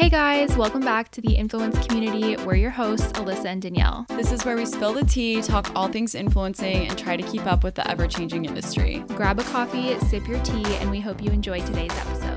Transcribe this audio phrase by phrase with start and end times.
[0.00, 2.34] Hey guys, welcome back to the Influence Community.
[2.42, 4.06] We're your hosts, Allysa and Danielle.
[4.08, 7.44] This is where we spill the tea, talk all things influencing, and try to keep
[7.44, 9.04] up with the ever changing industry.
[9.08, 12.29] Grab a coffee, sip your tea, and we hope you enjoy today's episode.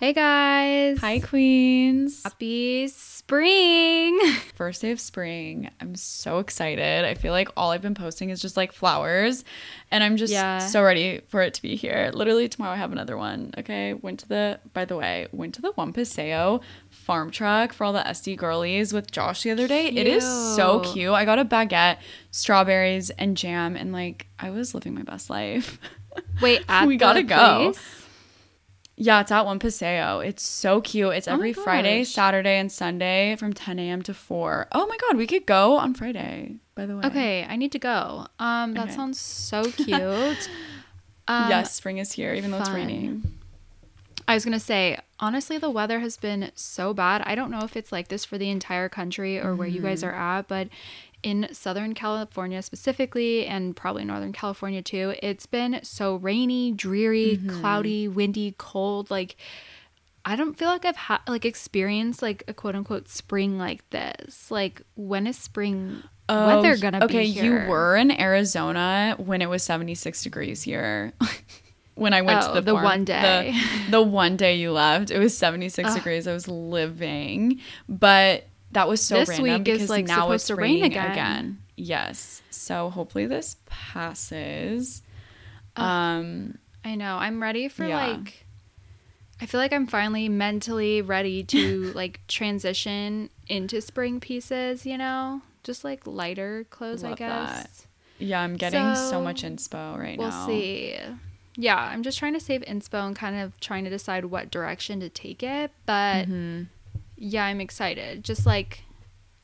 [0.00, 0.98] Hey guys.
[1.00, 2.22] Hi, Queens.
[2.22, 4.18] Happy spring.
[4.54, 5.68] First day of spring.
[5.78, 7.04] I'm so excited.
[7.04, 9.44] I feel like all I've been posting is just like flowers,
[9.90, 10.56] and I'm just Yeah.
[10.60, 12.10] so ready for it to be here.
[12.14, 13.52] Literally, tomorrow I have another one.
[13.58, 13.92] Okay.
[13.92, 17.92] Went to the, by the way, went to the One Paseo farm truck for all
[17.92, 19.88] the SD girlies with Josh the other day.
[19.88, 20.24] It is
[20.56, 20.94] so Cute.
[20.94, 21.12] cute.
[21.12, 21.98] I got a baguette,
[22.30, 25.78] strawberries, and jam, and like I was living my best life.
[26.40, 27.72] Wait, We gotta go.
[27.72, 27.99] place?
[29.02, 30.20] Yeah, it's at One Paseo.
[30.20, 31.14] It's so cute.
[31.14, 32.04] It's Oh every Friday.
[32.04, 34.02] Saturday, and Sunday from 10 a.m.
[34.02, 34.66] to 4.
[34.72, 37.04] Oh my God, we could go on Friday, by the way.
[37.06, 38.26] Okay, I need to go.
[38.38, 38.92] Um, that Okay.
[38.96, 40.48] sounds so cute.
[41.28, 43.22] um, yes, spring is here, even though it's raining.
[44.28, 47.22] I was gonna say, honestly, the weather has been so bad.
[47.24, 50.02] I don't know if it's like this for the entire country or where you guys
[50.02, 50.10] Mm-hmm.
[50.14, 50.68] are at, but
[51.22, 57.60] in Southern California specifically, and probably Northern California too, it's been so rainy, dreary, Mm-hmm.
[57.60, 59.10] cloudy, windy, cold.
[59.10, 59.36] Like,
[60.24, 64.50] I don't feel like I've had like experienced like a quote unquote spring like this.
[64.50, 67.64] Like, when is spring weather gonna Oh, okay, be here?
[67.64, 71.12] you were in Arizona when it was 76 degrees here.
[71.96, 72.84] when I went Oh, to the the farm.
[72.84, 73.54] one day.
[73.86, 76.26] The, the one day you left, it was 76 degrees.
[76.28, 77.60] I was living.
[77.88, 80.82] But that was so This random week is, because like, now supposed it's to rain
[80.82, 81.58] raining again.
[81.76, 82.42] Yes.
[82.50, 85.02] So hopefully this passes.
[85.76, 87.16] Um I know.
[87.16, 87.96] I'm ready for Yeah.
[88.06, 88.46] like
[89.42, 95.40] I feel like I'm finally mentally ready to like transition into spring pieces, you know?
[95.64, 97.50] Just like lighter clothes, I guess.
[97.78, 97.86] that.
[98.18, 100.24] yeah, I'm getting so, So, much inspo right now.
[100.46, 100.96] We'll see.
[101.56, 105.00] Yeah, I'm just trying to save inspo and kind of trying to decide what direction
[105.00, 106.62] to take it, but Mm-hmm.
[107.20, 108.24] Yeah, I'm excited.
[108.24, 108.82] Just like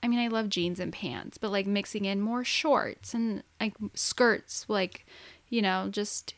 [0.02, 3.74] I mean, I love jeans and pants, but like mixing in more shorts and like
[3.95, 5.05] skirts, like,
[5.48, 6.34] you know, just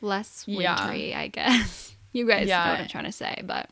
[0.00, 0.86] less Yeah.
[0.88, 1.94] wintry, I guess.
[2.12, 3.68] You guys know what I'm trying to say, but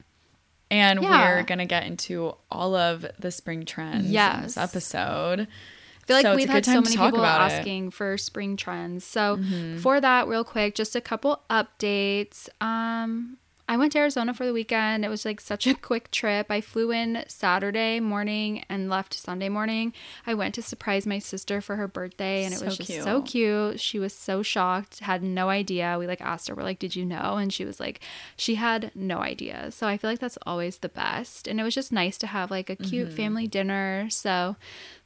[0.70, 1.36] And Yeah.
[1.36, 5.40] we're going to get into all of the spring trends in this episode.
[5.40, 7.44] I feel like So we've had so many people about it.
[7.44, 7.58] Mm-hmm.
[7.60, 9.04] asking for spring trends.
[9.04, 9.40] So
[9.80, 12.48] for that, real quick, just a couple updates.
[12.60, 13.38] Um,
[13.68, 15.04] I went to Arizona for the weekend.
[15.04, 16.46] It was like such a quick trip.
[16.50, 19.92] I flew in Saturday morning and left Sunday morning.
[20.24, 23.22] I went to surprise my sister for her birthday, and it was So just so
[23.22, 23.30] cute.
[23.72, 23.80] cute.
[23.80, 25.96] She was so shocked, had no idea.
[25.98, 27.98] We like asked her, we're like, "Did you know?" And she was like,
[28.36, 29.72] she had no idea.
[29.72, 31.48] So I feel like that's always the best.
[31.48, 33.16] And it was just nice to have like a cute Mm-hmm.
[33.16, 34.06] family dinner.
[34.10, 34.54] So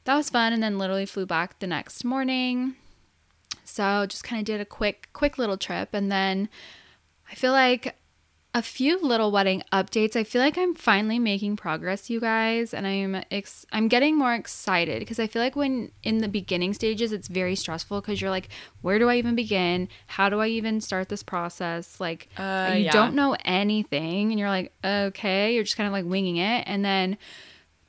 [0.03, 0.53] that was fun.
[0.53, 2.75] And then literally flew back the next morning.
[3.65, 5.89] So just kind of did a quick, quick little trip.
[5.93, 6.47] And then
[7.29, 7.95] I feel like
[8.53, 10.15] a few little wedding updates.
[10.17, 14.33] I feel like I'm finally making progress, you guys, and I'm ex- I'm getting more
[14.33, 18.29] excited because I feel like when in the beginning stages it's very stressful because you're
[18.29, 18.49] like,
[18.81, 19.87] where do I even begin?
[20.07, 21.99] How do I even start this process?
[22.01, 22.91] Like Uh, you yeah.
[22.91, 26.83] don't know anything, and you're like, okay, you're just kind of like winging it, and
[26.83, 27.17] then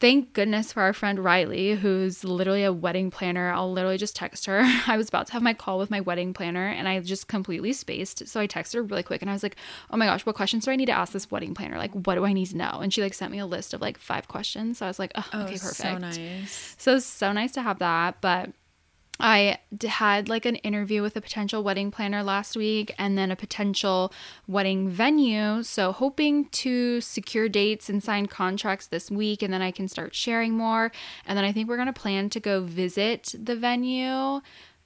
[0.03, 3.53] thank goodness for our friend Riley, who's literally a wedding planner.
[3.53, 4.61] I'll literally just text her.
[4.89, 7.73] I was about to have my call with my wedding planner and I just completely
[7.73, 8.27] spaced.
[8.27, 9.55] So I texted her really quick and I was like,
[9.93, 11.79] oh my gosh, what questions do I need to ask this wedding planner?
[11.79, 12.81] Like, what do I need to know?
[12.83, 14.79] And she like sent me a list of like five questions.
[14.79, 15.77] So I was like, oh, okay, perfect.
[15.77, 16.75] So nice.
[16.79, 18.21] So so nice to have that.
[18.21, 18.51] But
[19.23, 23.37] I had like an interview with a potential wedding planner last week and then a
[23.37, 24.13] potential
[24.49, 25.63] wedding venue.
[25.63, 30.17] So hoping to secure dates and sign contracts this week and then I can start
[30.17, 30.91] sharing more.
[31.25, 34.41] And then I think we're going to plan to go visit the venue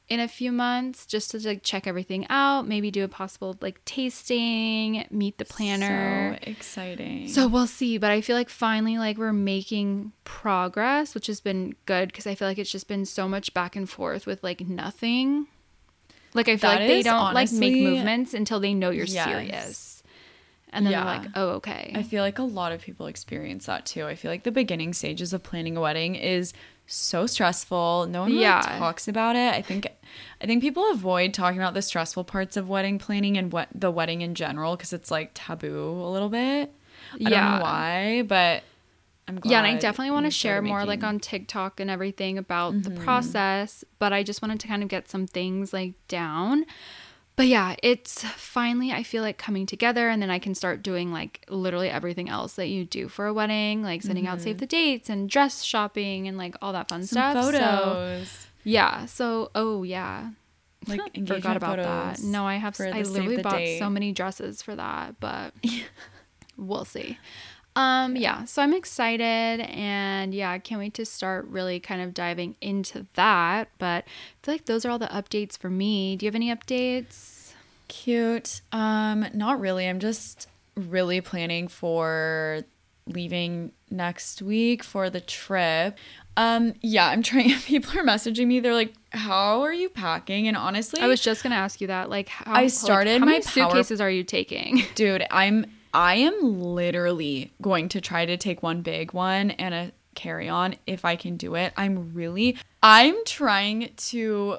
[0.09, 3.84] in a few months just to like check everything out, maybe do a possible like
[3.84, 6.39] tasting, meet the planner.
[6.43, 7.28] So exciting.
[7.28, 11.75] So we'll see, but I feel like finally like we're making progress, which has been
[11.87, 14.61] good because I feel like it's just been so much back and forth with like
[14.61, 15.47] nothing.
[16.34, 19.25] Like I feel That like they don't like make movements until they know you're Yes.
[19.25, 20.03] serious.
[20.70, 21.05] And then Yeah.
[21.05, 24.05] they're like, "Oh, okay." I feel like a lot of people experience that too.
[24.05, 26.53] I feel like the beginning stages of planning a wedding is
[26.87, 28.06] so stressful.
[28.09, 28.61] No one really Yeah.
[28.79, 29.55] talks about it.
[29.55, 29.87] I think
[30.41, 33.91] I think people avoid talking about the stressful parts of wedding planning and what the
[33.91, 36.73] wedding in general because it's like taboo a little bit.
[37.15, 37.56] I don't Yeah.
[37.59, 38.62] know why, but
[39.29, 39.50] I'm glad.
[39.50, 42.91] yeah, and I definitely want to share more like on TikTok and everything about the
[42.91, 43.03] Mm-hmm.
[43.05, 46.65] process, but I just wanted to kind of get some things like down.
[47.37, 51.12] But yeah, it's finally I feel like coming together and then I can start doing
[51.12, 54.67] like literally everything else that you do for a wedding, like sending out save the
[54.67, 57.15] dates and dress shopping and like all that fun Mm-hmm.
[57.15, 57.44] some stuff.
[57.44, 58.47] So photos.
[58.65, 60.31] yeah, so oh yeah.
[60.88, 62.21] like Forgot about that.
[62.23, 63.79] No, I have I literally bought date.
[63.81, 65.53] so many dresses for that, but
[66.56, 67.19] we'll see.
[67.76, 72.14] Um, yeah, so I'm excited and yeah, I can't wait to start really kind of
[72.14, 73.69] diving into that.
[73.78, 74.11] But I
[74.43, 76.17] feel like those are all the updates for me.
[76.17, 77.52] Do you have any updates?
[77.88, 78.62] Cute.
[78.73, 79.87] Um, not really.
[79.87, 82.62] I'm just really planning for
[83.06, 85.99] leaving next week for the trip.
[86.37, 87.50] Um, yeah, I'm trying.
[87.61, 88.61] People are messaging me.
[88.61, 92.11] They're like, "How are you packing?" And honestly, I was just gonna ask you that.
[92.11, 94.82] Like, how, I started like, how my many power- suitcases are you taking?
[94.94, 99.93] dude, I'm I am literally going to try to take one big one and a
[100.14, 101.72] carry on if I can do it.
[101.75, 104.58] I'm really I'm trying to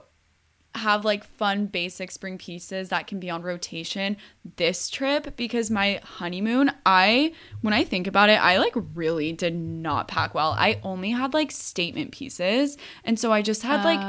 [0.76, 4.16] have like fun basic spring pieces that can be on rotation
[4.58, 9.56] this trip because my honeymoon I when I think about it I like really did
[9.56, 10.52] not pack well.
[10.58, 14.00] I only had like statement pieces and so I just had like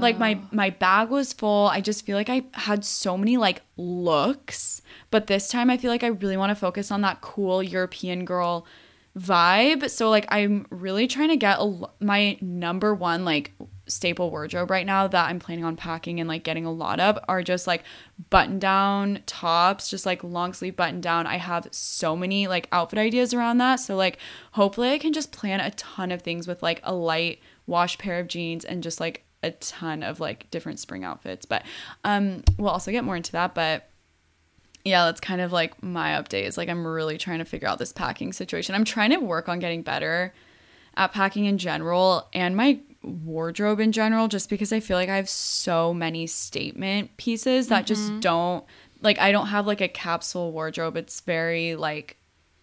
[0.00, 0.48] like my oh.
[0.52, 1.68] my bag was full.
[1.68, 5.90] I just feel like I had so many like looks, but this time I feel
[5.90, 8.66] like I really want to focus on that cool European girl
[9.18, 9.88] vibe.
[9.90, 13.52] So like I'm really trying to get a, my number one like
[13.88, 17.18] staple wardrobe right now that I'm planning on packing and like getting a lot of
[17.28, 17.84] are just like
[18.30, 21.26] button down tops, just like long sleeve button down.
[21.26, 23.76] I have so many like outfit ideas around that.
[23.76, 24.18] So like
[24.52, 28.18] hopefully I can just plan a ton of things with like a light wash pair
[28.18, 31.46] of jeans and just like a ton of like different spring outfits.
[31.46, 31.62] But
[32.04, 33.88] um we'll also get more into that, but
[34.84, 36.44] yeah, that's kind of like my update.
[36.44, 38.74] Is like I'm really trying to figure out this packing situation.
[38.74, 40.32] I'm trying to work on getting better
[40.96, 45.16] at packing in general and my wardrobe in general, just because I feel like I
[45.16, 48.20] have so many statement pieces that just mm-hmm.
[48.20, 48.64] don't
[49.00, 50.96] like I don't have like a capsule wardrobe.
[50.96, 52.18] It's very like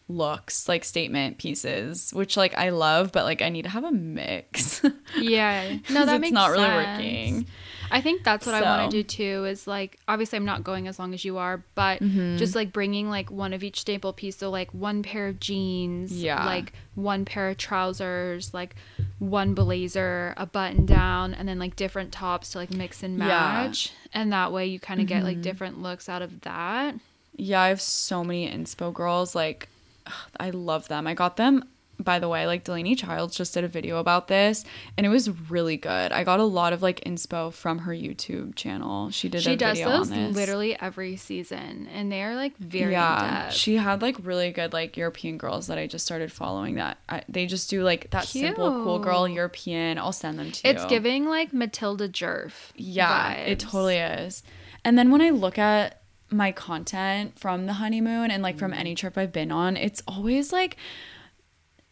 [0.08, 3.92] looks like statement pieces, which like I love, but like I need to have a
[3.92, 4.82] mix.
[5.18, 7.48] yeah, No, that it's makes not really working.
[7.94, 9.46] I think that's what I want to do too.
[9.46, 12.38] Is like obviously I'm not going as long as you are, but Mm-hmm.
[12.38, 14.36] just like bringing like one of each staple piece.
[14.38, 16.46] So like one pair of jeans, Yeah.
[16.46, 18.76] like one pair of trousers, like
[19.20, 23.92] one blazer, a button down, and then like different tops to like mix and match
[23.92, 24.20] Yeah.
[24.22, 25.42] And that way you kind of get like Mm-hmm.
[25.42, 26.96] different looks out of that.
[27.36, 29.34] Yeah, I have so many inspo girls.
[29.36, 29.68] Like,
[30.40, 31.08] I love them.
[31.08, 31.64] I got them,
[32.00, 34.66] by the way, like Delaney Childs just did a video about this,
[34.98, 36.12] and it was really good.
[36.12, 39.12] I got a lot of like inspo from her YouTube channel.
[39.12, 40.36] She did She a does video those on this.
[40.36, 44.98] literally every season, and they are like very yeah, she had like really good like
[44.98, 46.76] European girls that I just started following.
[46.76, 49.98] That I, they just do like that simple cool girl European.
[49.98, 50.74] I'll send them to you.
[50.74, 52.72] it's giving like Matilda Djerf.
[52.76, 54.44] Yeah, it totally is.
[54.86, 58.80] And then when I look at my content from the honeymoon and like from mm-hmm.
[58.80, 60.78] any trip I've been on, it's always like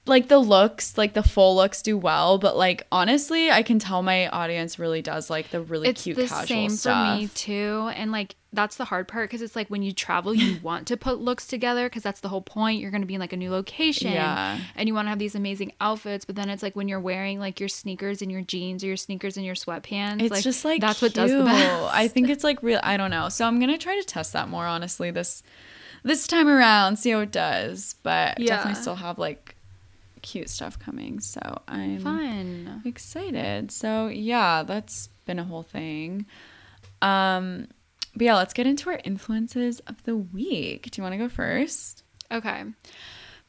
[0.07, 4.01] like the looks, like the full looks do well, but like honestly, I can tell
[4.01, 7.15] my audience really does like the really it's cute the casual same stuff.
[7.17, 10.33] for me too and like that's the hard part because it's like when you travel
[10.33, 13.13] you want to put looks together because that's the whole point you're going to be
[13.13, 14.59] in like a new location Yeah.
[14.75, 17.39] and you want to have these amazing outfits but then it's like when you're wearing
[17.39, 20.81] like your sneakers and your jeans or your sneakers and your sweatpants It's just like
[20.81, 22.79] that's what does the best I think it's like real.
[22.83, 23.29] I don't know.
[23.29, 25.43] So I'm gonna try to test that more honestly this
[26.03, 26.97] this time around.
[26.97, 27.95] See how it does.
[28.03, 28.47] But Yeah.
[28.55, 29.55] definitely still have like
[30.21, 31.19] cute stuff coming.
[31.19, 33.71] So I'm fun excited.
[33.71, 36.25] So yeah, that's been a whole thing.
[37.01, 37.67] Um,
[38.15, 40.89] but yeah, let's get into our influences of the week.
[40.91, 42.03] Do you want to go first?
[42.31, 42.63] Okay.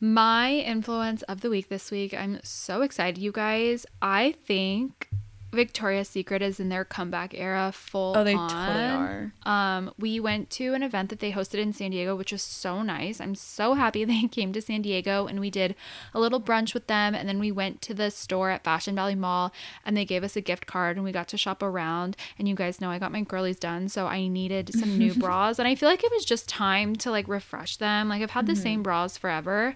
[0.00, 3.86] My influence of the week this week, I'm so excited, you guys.
[4.00, 5.08] I think
[5.52, 8.48] Victoria's Secret is in their comeback era full Oh, they on.
[8.48, 9.32] totally are.
[9.42, 12.82] Um, we went to an event that they hosted in San Diego, which was so
[12.82, 13.20] nice.
[13.20, 15.74] I'm so happy they came to San Diego and we did
[16.14, 17.14] a little brunch with them.
[17.14, 19.52] And then we went to the store at Fashion Valley Mall
[19.84, 22.16] and they gave us a gift card and we got to shop around.
[22.38, 25.58] And you guys know I got my girlies done, so I needed some new bras.
[25.58, 28.08] And I feel like it was just time to like refresh them.
[28.08, 29.74] Like I've had the same bras forever.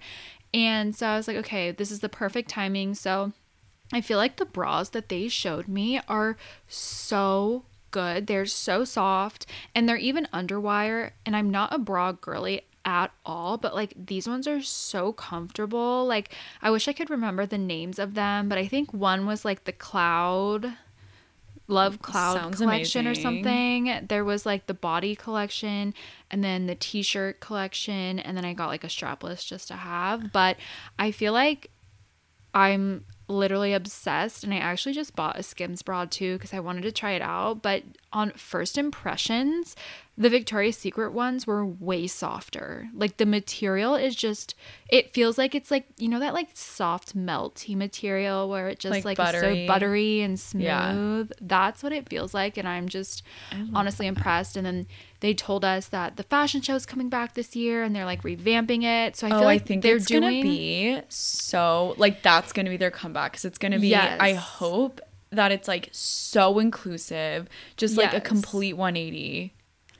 [0.55, 2.95] And so I was like, okay, this is the perfect timing.
[2.95, 3.33] So
[3.93, 6.37] I feel like the bras that they showed me are
[6.69, 8.27] so good.
[8.27, 11.13] They're so soft and they're even underwire.
[11.25, 16.05] And I'm not a bra girly at all, but like these ones are so comfortable.
[16.07, 16.31] Like
[16.63, 19.65] I wish I could remember the names of them, but I think one was like
[19.65, 20.75] the Cloud
[21.69, 24.07] Love mm, Cloud Sounds collection or something.
[24.09, 25.95] There was like the body collection
[26.31, 30.33] and then the t-shirt collection and then I got like a strapless just to have,
[30.33, 30.57] but
[30.99, 31.71] I feel like
[32.55, 36.83] I'm literally obsessed and I actually just bought a Skims bra too because I wanted
[36.83, 37.63] to try it out.
[37.63, 37.83] But
[38.17, 39.77] on first impressions,
[40.17, 42.89] the Victoria's Secret ones were way softer.
[42.95, 44.55] Like the material is just
[44.89, 49.05] it feels like it's like you know that like soft melty material where it just
[49.05, 49.67] Like like, is so buttery.
[49.67, 50.65] buttery and smooth.
[50.65, 51.25] Yeah.
[51.43, 53.23] That's what it feels like and I'm just
[53.75, 54.87] honestly impressed and then
[55.21, 58.23] they told us that the fashion show is coming back this year and they're like
[58.23, 59.17] revamping it.
[59.17, 62.55] So I oh, feel oh, like I think they're doing gonna be so like that's
[62.55, 63.95] gonna be their comeback because it's gonna be.
[63.95, 69.53] I hope that it's like so inclusive, just like a complete 180.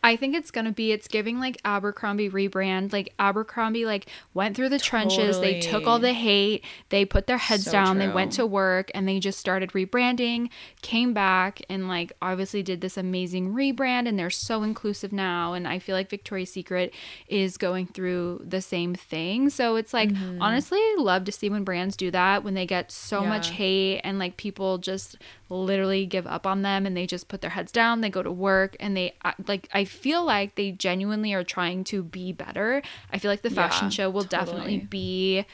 [0.07, 2.93] I think it's gonna be it's giving like Abercrombie rebrand.
[2.93, 5.41] Like Abercrombie like went through the trenches.
[5.41, 6.65] They took all the hate.
[6.91, 7.99] They put their heads So down.
[7.99, 10.49] They went to work and they just started rebranding.
[10.81, 14.07] Came back and like obviously did this amazing rebrand.
[14.09, 15.55] And they're so inclusive now.
[15.55, 16.95] And I feel like Victoria's Secret
[17.29, 19.51] is going through the same thing.
[19.51, 20.41] So it's like Mm-hmm.
[20.41, 24.21] honestly love to see when brands do that when they get so much hate and
[24.21, 25.17] like people just
[25.49, 28.33] literally give up on them and they just put their heads down they go to
[28.33, 29.15] work and they
[29.47, 32.83] like i feel like they genuinely are trying to be better.
[33.13, 35.47] I feel like the fashion Yeah, show will definitely be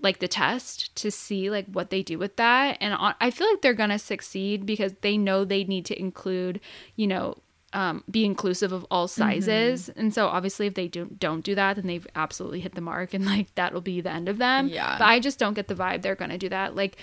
[0.00, 2.78] like the test to see like what they do with that.
[2.80, 6.60] And on- i feel like they're gonna succeed because they know they need to include
[6.96, 7.36] you know
[7.74, 9.22] um, be inclusive of all Mm-hmm.
[9.22, 12.80] sizes and so obviously if they don't don't do that then they've absolutely hit the
[12.80, 14.68] mark and like that'll be the end of them.
[14.68, 14.96] Yeah.
[14.98, 16.74] but i just don't get the vibe they're gonna do that.
[16.74, 16.96] Like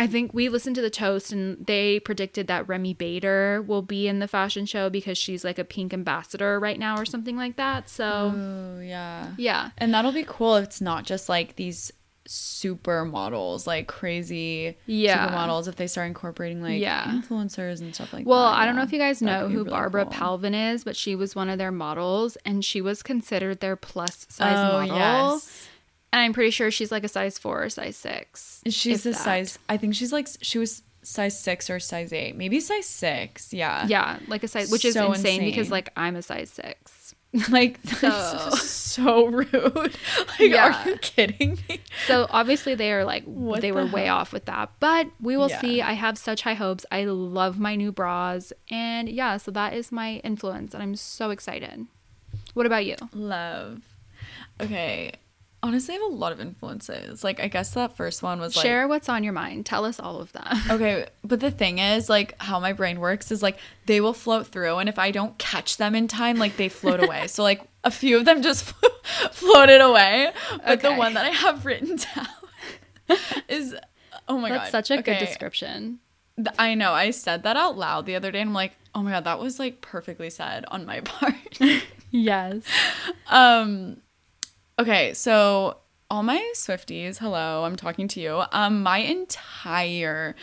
[0.00, 4.06] I think we listened to the toast and they predicted that Remy Bader will be
[4.06, 7.56] in the fashion show because she's like a pink ambassador right now or something like
[7.56, 7.88] that.
[7.90, 9.32] So, Oh yeah.
[9.36, 9.70] yeah.
[9.76, 11.90] And that'll be cool if it's not just like these
[12.28, 15.28] supermodels, like crazy Yeah.
[15.28, 17.04] supermodels, if they start incorporating like Yeah.
[17.06, 18.44] influencers and stuff like Well, that.
[18.44, 20.12] Well, I don't know if you guys know who really Barbara cool.
[20.12, 24.26] Palvin is, but she was one of their models and she was considered their plus
[24.28, 24.96] size Oh, model.
[24.96, 25.67] yes.
[26.12, 28.62] And I'm pretty sure she's like a size four or size six.
[28.68, 29.16] She's a that.
[29.18, 29.58] size.
[29.68, 33.52] I think she's like she was size six or size eight, maybe size six.
[33.52, 37.14] Yeah, Yeah, like a size, which is So insane, because like I'm a size six.
[37.50, 39.50] like So- so so rude.
[40.28, 40.82] Like, Yeah.
[40.84, 41.80] are you kidding me?
[42.06, 45.36] So obviously they are like What they the were way off with that, but we
[45.36, 45.60] will Yeah.
[45.60, 45.82] see.
[45.82, 46.86] I have such high hopes.
[46.90, 51.28] I love my new bras, and yeah, so that is my influence, and I'm so
[51.30, 51.86] excited.
[52.54, 52.96] What about you?
[53.12, 53.82] Love.
[54.60, 55.12] Okay.
[55.60, 57.24] Honestly, I have a lot of influences.
[57.24, 59.66] Like, I guess that first one was like Share what's on your mind.
[59.66, 60.46] Tell us all of them.
[60.70, 64.46] Okay, but the thing is, like, how my brain works is like they will float
[64.46, 67.26] through, and if I don't catch them in time, like they float away.
[67.26, 68.72] So like a few of them just
[69.32, 70.32] floated away,
[70.64, 73.74] but the one that I have written down is
[74.28, 75.98] oh my That's god, That's such a good description.
[76.58, 76.92] I know.
[76.92, 79.40] I said that out loud the other day, and I'm like, oh my god, that
[79.40, 81.58] was like perfectly said on my part.
[82.10, 82.62] Yes.
[83.28, 83.98] Um
[84.78, 85.78] okay, so
[86.10, 88.42] all my Swifties, hello, I'm talking to you.
[88.52, 90.34] Um my entire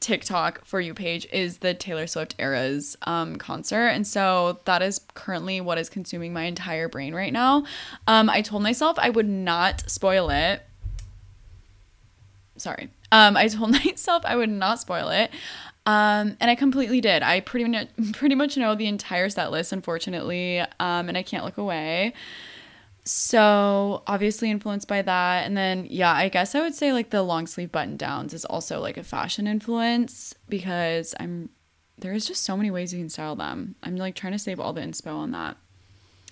[0.00, 5.00] TikTok for you page is the Taylor Swift Eras um concert and so that is
[5.14, 7.64] currently what is consuming my entire brain right now.
[8.06, 10.62] Um I told myself I would not spoil it.
[12.56, 12.90] Sorry.
[13.12, 15.30] Um I told myself I would not spoil it.
[15.84, 17.24] Um, and I completely did.
[17.24, 21.44] I pretty much pretty much know the entire set list, unfortunately, um, and I can't
[21.44, 22.14] look away.
[23.04, 27.22] So obviously influenced by that, and then yeah, I guess I would say like the
[27.22, 31.50] long sleeve button downs is also like a fashion influence because I'm
[31.98, 33.74] there is just so many ways you can style them.
[33.82, 35.56] I'm like trying to save all the inspo on that.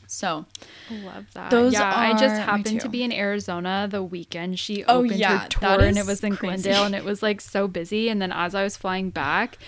[0.06, 0.46] So
[0.90, 1.50] Love that.
[1.50, 5.42] Those yeah, I just happened to be in Arizona the weekend she Oh, opened yeah,
[5.42, 6.62] her tour and it was in crazy.
[6.62, 9.58] Glendale and it was like so busy and then as I was flying back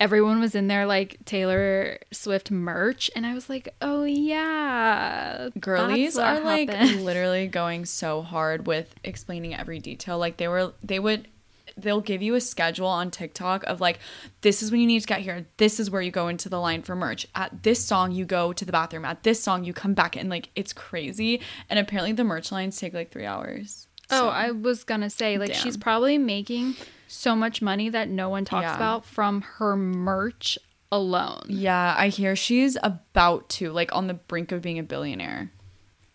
[0.00, 6.16] everyone was in there like Taylor Swift merch and I was like, "Oh yeah." girlies
[6.16, 10.18] are like happened." literally going so hard with explaining every detail.
[10.18, 11.28] Like they were they would
[11.76, 14.00] they'll give you a schedule on TikTok of like
[14.40, 15.46] this is when you need to get here.
[15.56, 17.26] This is where you go into the line for merch.
[17.34, 19.04] At this song you go to the bathroom.
[19.04, 20.16] At this song you come back.
[20.16, 21.40] And like it's crazy.
[21.70, 23.86] And apparently the merch lines take like 3 hours.
[24.10, 26.76] Oh, I was gonna say, like, she's probably making
[27.08, 28.76] so much money that no one talks Yeah.
[28.76, 30.58] about from her merch
[30.92, 31.42] alone.
[31.48, 35.50] yeah I hear she's about to like on the brink of being a billionaire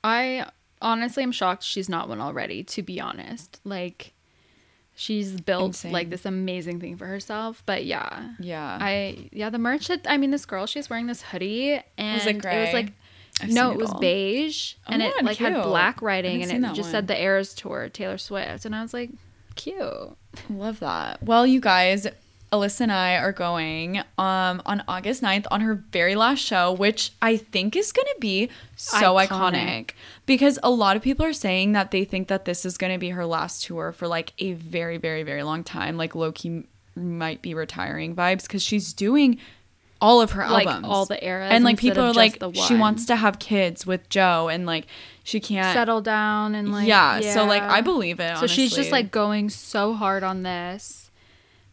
[0.03, 0.47] I
[0.81, 3.61] honestly am shocked she's not one already, to be honest.
[3.63, 4.11] Like,
[4.95, 5.91] she's built Insane.
[5.93, 7.63] like this amazing thing for herself.
[7.65, 8.31] But yeah.
[8.39, 12.15] yeah I, yeah, the merch that, I mean, this girl, she's wearing this hoodie and
[12.15, 12.91] Was it it was like,
[13.41, 13.99] I've no, it it was all.
[13.99, 16.91] beige Oh and it like had black writing and it just one.
[16.91, 18.65] said the Eras Tour, Taylor Swift.
[18.65, 19.09] And I was like,
[19.55, 20.15] cute.
[20.49, 21.21] Love that.
[21.23, 22.07] Well, you guys,
[22.51, 27.11] Allysa and I are going um on August 9th on her very last show, which
[27.21, 29.27] I think is going to be so iconic.
[29.27, 29.89] Iconic.
[30.25, 32.99] because a lot of people are saying that they think that this is going to
[32.99, 37.41] be her last tour for like a very very very long time, like Loki might
[37.41, 39.39] be retiring vibes cuz she's doing
[39.99, 40.85] all of her like albums.
[40.87, 44.49] all the eras and like people are like she wants to have kids with Joe
[44.49, 44.85] and like
[45.23, 47.63] she can't settle down and like yeah, so like.
[47.63, 48.37] I believe it.
[48.37, 51.09] So she's just like going so hard on this,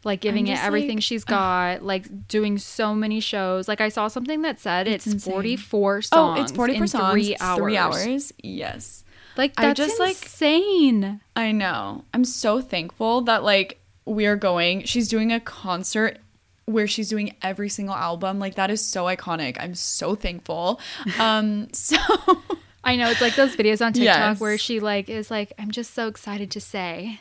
[0.05, 3.67] like giving it everything like, she's got, like doing so many shows.
[3.67, 5.33] Like I saw something that said it's, insane.
[5.33, 7.59] 44 oh, it's forty in songs, three hours.
[7.59, 8.33] three hours.
[8.43, 9.05] Yes,
[9.37, 11.21] Like I that's just, just like- insane.
[11.35, 12.05] I know.
[12.15, 14.85] I'm so thankful that like we are going.
[14.85, 16.19] She's doing a concert
[16.67, 18.39] where she's doing every single album.
[18.39, 19.57] Like that is so iconic.
[19.59, 20.81] I'm so thankful.
[21.19, 21.97] Um, so
[22.83, 24.41] I know it's like those videos on TikTok Yes.
[24.41, 27.21] where she like is like, I'm just so excited to say,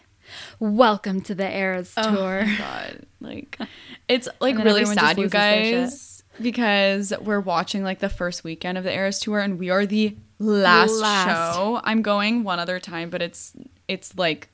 [0.60, 2.46] welcome to the Eras Oh tour.
[2.46, 3.06] my god.
[3.20, 3.58] Like
[4.08, 5.74] it's like really sad, you loses their shit.
[5.90, 9.86] guys, because we're watching like the first weekend of the Eras tour and we are
[9.86, 11.56] the last, Last.
[11.58, 11.82] show.
[11.84, 13.54] I'm going one other time, but it's
[13.88, 14.50] it's like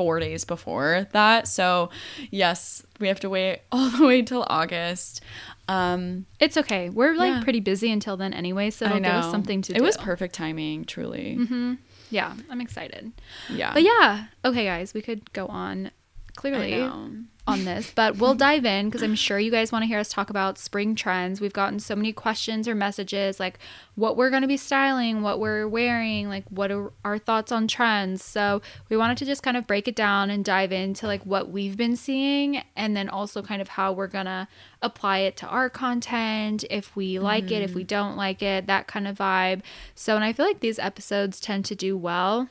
[0.00, 1.46] four days before that.
[1.46, 1.90] So
[2.30, 5.20] yes, we have to wait all the way till August.
[5.68, 6.88] Um It's okay.
[6.88, 7.42] We're like Yeah.
[7.44, 9.82] pretty busy until then anyway, so it'll give us something to It do.
[9.82, 11.38] It was perfect timing, truly.
[12.10, 13.12] Yeah, I'm excited.
[13.50, 13.72] Yeah.
[13.74, 15.90] But yeah, okay, guys, we could go on
[16.36, 16.82] clearly
[17.46, 20.10] on this, but we'll dive in because I'm sure you guys want to hear us
[20.10, 21.40] talk about spring trends.
[21.40, 23.58] We've gotten so many questions or messages like
[23.96, 27.66] what we're going to be styling, what we're wearing, like what are our thoughts on
[27.66, 28.24] trends.
[28.24, 31.50] So we wanted to just kind of break it down and dive into like what
[31.50, 34.46] we've been seeing and then also kind of how we're going to
[34.82, 37.88] apply it to our content, if we like it, if we mm-hmm.
[37.88, 39.62] don't like it, that kind of vibe.
[39.94, 42.48] So, and I feel like these episodes tend to do well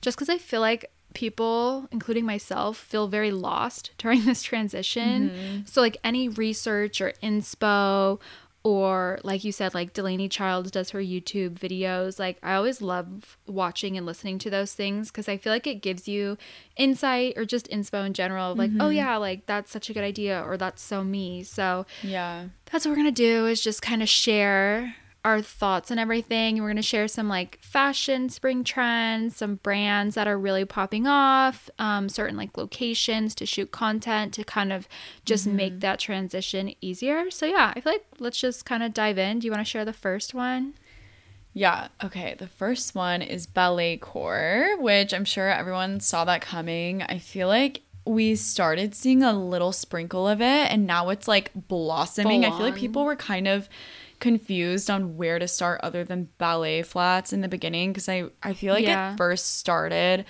[0.00, 5.30] just because I feel like people, including myself, feel very lost during this transition.
[5.30, 5.58] Mm-hmm.
[5.66, 8.20] So, like any research or inspo,
[8.62, 13.38] or like you said, like Delaney Childs does her YouTube videos, like I always love
[13.46, 16.36] watching and listening to those things because I feel like it gives you
[16.76, 18.96] insight or just inspo in general like, oh mm-hmm.
[18.96, 21.42] yeah, like that's such a good idea or that's so me.
[21.42, 22.48] So, Yeah.
[22.70, 26.60] that's what we're gonna do is just kind of share our thoughts and everything.
[26.60, 31.68] We're gonna share some like fashion spring trends, some brands that are really popping off,
[31.78, 34.88] um, certain like locations to shoot content to kind of
[35.24, 37.30] just make that transition easier.
[37.30, 39.40] So yeah, I feel like let's just kind of dive in.
[39.40, 40.74] Do you want to share the first one?
[41.52, 41.88] Yeah.
[42.02, 42.36] Okay.
[42.38, 47.02] The first one is ballet core, which I'm sure everyone saw that coming.
[47.02, 51.50] I feel like we started seeing a little sprinkle of it and now it's like
[51.54, 52.44] blossoming.
[52.44, 53.68] I feel like people were kind of
[54.20, 58.52] confused on where to start other than ballet flats in the beginning because I, I
[58.54, 59.14] feel like Yeah.
[59.14, 60.24] it first started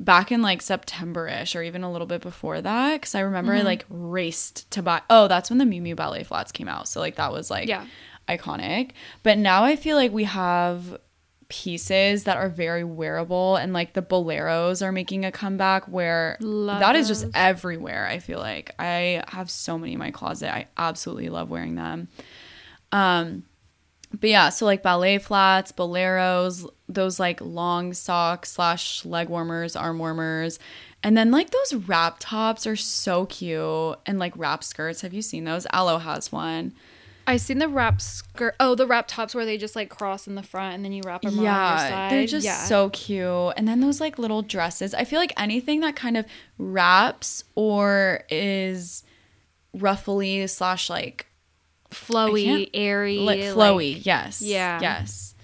[0.00, 3.60] back in like September-ish or even a little bit before that because I remember Mm-hmm.
[3.66, 6.88] I like raced to buy oh that's when the Miu Miu ballet flats came out
[6.88, 7.84] so like that was like Yeah.
[8.28, 8.90] iconic
[9.22, 10.98] but now I feel like we have
[11.48, 16.80] pieces that are very wearable and like the boleros are making a comeback where Love
[16.80, 20.66] that is just everywhere I feel like I have so many in my closet I
[20.76, 22.08] absolutely love wearing them
[22.94, 23.44] um
[24.20, 29.98] but yeah, so like ballet flats, boleros, those like long socks slash leg warmers, arm
[29.98, 30.60] warmers,
[31.02, 35.00] and then like those wrap tops are so cute, and like wrap skirts.
[35.00, 35.66] Have you seen those?
[35.72, 36.74] Aloe has one.
[37.26, 38.54] I seen the wrap skirt.
[38.60, 41.02] Oh, the wrap tops where they just like cross in the front and then you
[41.04, 42.10] wrap them around your Yeah, side.
[42.12, 42.64] they're just yeah.
[42.66, 43.54] so cute.
[43.56, 44.92] And then those like little dresses.
[44.94, 46.26] I feel like anything that kind of
[46.58, 49.02] wraps or is
[49.72, 51.26] ruffly slash like
[51.94, 53.98] flowy, airy, like like- flowy.
[54.04, 54.42] yes.
[54.42, 54.78] yeah.
[54.80, 55.34] Yes.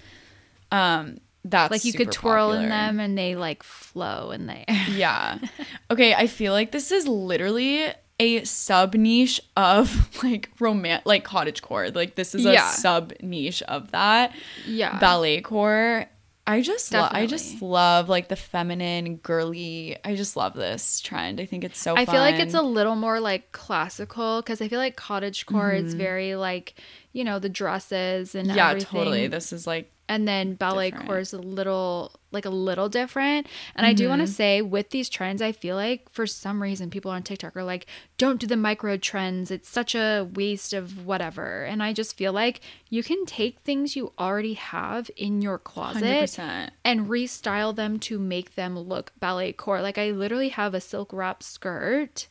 [0.73, 4.87] Um, that's like you could twirl in them and they like flow in the air.
[4.91, 5.39] Yeah.
[5.91, 7.87] Okay, I feel like this is literally
[8.21, 11.91] a sub niche of like romance like cottage core.
[11.91, 12.69] Like this is a Yeah.
[12.71, 14.33] sub niche of that.
[14.67, 14.99] Yeah.
[15.01, 16.07] Ballet core.
[16.53, 19.97] I just lo- I just love like the feminine girly.
[20.05, 21.41] I just love this trend.
[21.41, 24.69] I think it's so I feel like it's a little more like classical because I
[24.69, 25.87] feel like cottage core Mm-hmm.
[25.87, 26.75] is very like
[27.13, 28.91] you know the dresses and Yeah, everything.
[28.99, 29.27] totally.
[29.29, 31.09] This is like and then ballet different.
[31.09, 34.33] core is a little like a little different and i do want to Mm-hmm.
[34.33, 37.87] say with these trends i feel like for some reason people on tiktok are like
[38.19, 42.33] don't do the micro trends it's such a waste of whatever and i just feel
[42.33, 46.71] like you can take things you already have in your closet 100%.
[46.85, 51.13] and restyle them to make them look ballet core like i literally have a silk
[51.13, 52.27] wrap skirt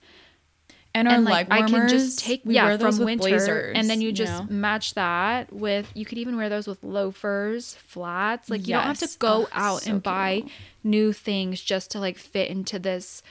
[0.95, 3.05] And our and leg like I warmers, can just take we yeah wear those from
[3.05, 4.47] with winter blazers, and then you you just know?
[4.49, 8.97] match that with you could even wear those with loafers flats like you don't have
[8.99, 10.51] to go Oh, out so and buy cute.
[10.83, 13.21] new things just to like fit into this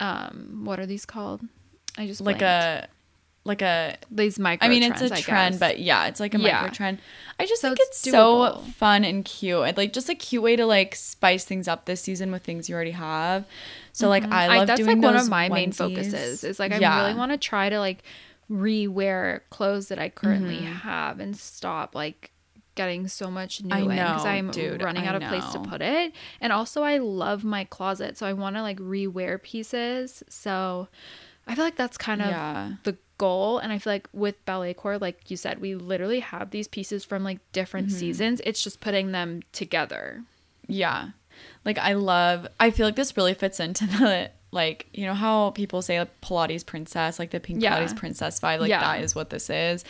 [0.00, 1.40] um what are these called
[1.96, 2.88] i just like blanked.
[2.88, 2.88] a
[3.46, 6.60] like a these micro I mean, it's a trend, but yeah, it's like a Yeah.
[6.62, 6.98] micro trend.
[7.38, 9.62] I just So think it's it's, so fun and cute.
[9.64, 12.68] And like just a cute way to like spice things up this season with things
[12.68, 13.44] you already have.
[13.92, 16.78] So like I love that's doing like one of my main focuses is like i
[16.78, 17.00] Yeah.
[17.04, 18.02] really want to try to like
[18.50, 20.72] rewear clothes that I currently Mm-hmm.
[20.74, 22.30] have and stop like
[22.74, 25.58] getting so much new I in because I'm dude, running I out of place to
[25.60, 26.12] put it.
[26.40, 30.22] And also I love my closet, so I want to like rewear pieces.
[30.28, 30.88] So
[31.46, 32.72] I feel like that's kind of Yeah.
[32.84, 36.50] the goal and I feel like with ballet core like you said we literally have
[36.50, 37.96] these pieces from like different Mm-hmm.
[37.98, 38.40] seasons.
[38.44, 40.22] It's just putting them together.
[40.66, 41.10] Yeah.
[41.64, 45.50] Like I love I feel like this really fits into the like you know how
[45.50, 47.78] people say like Pilates princess, like the pink Yeah.
[47.78, 48.80] Pilates princess vibe, like Yeah.
[48.80, 49.84] that is what this is.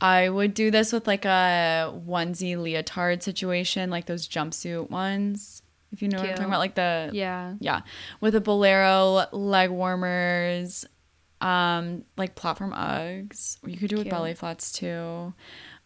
[0.00, 5.62] I would do this with like a onesie leotard situation, like those jumpsuit ones.
[5.92, 7.54] If you know what I'm talking about, like the Yeah.
[7.60, 7.82] yeah,
[8.20, 10.84] with a bolero, leg warmers,
[11.42, 13.58] um, like platform Uggs.
[13.66, 14.10] You could do it with Cute.
[14.12, 15.34] ballet flats too.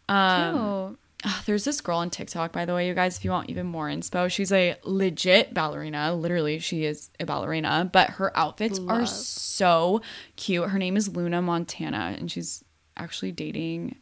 [0.09, 0.99] Um, Cute.
[1.25, 3.67] Ah, There's this girl on TikTok, by the way, you guys, if you want even
[3.67, 6.15] more inspo, she's a legit ballerina.
[6.15, 10.03] Literally, she is a ballerina, but her outfits are so
[10.37, 10.69] cute.
[10.69, 12.63] Her name is Luna Montana, and she's
[12.99, 13.97] actually dating,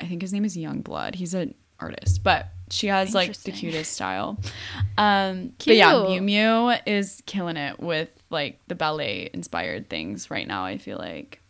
[0.00, 1.16] I think his name is Yungblud.
[1.16, 4.38] He's an artist, but she has like the cutest style.
[4.96, 6.22] Um, but yeah, Miu Cute.
[6.24, 11.40] Miu is killing it with like the ballet inspired things right now, I feel like.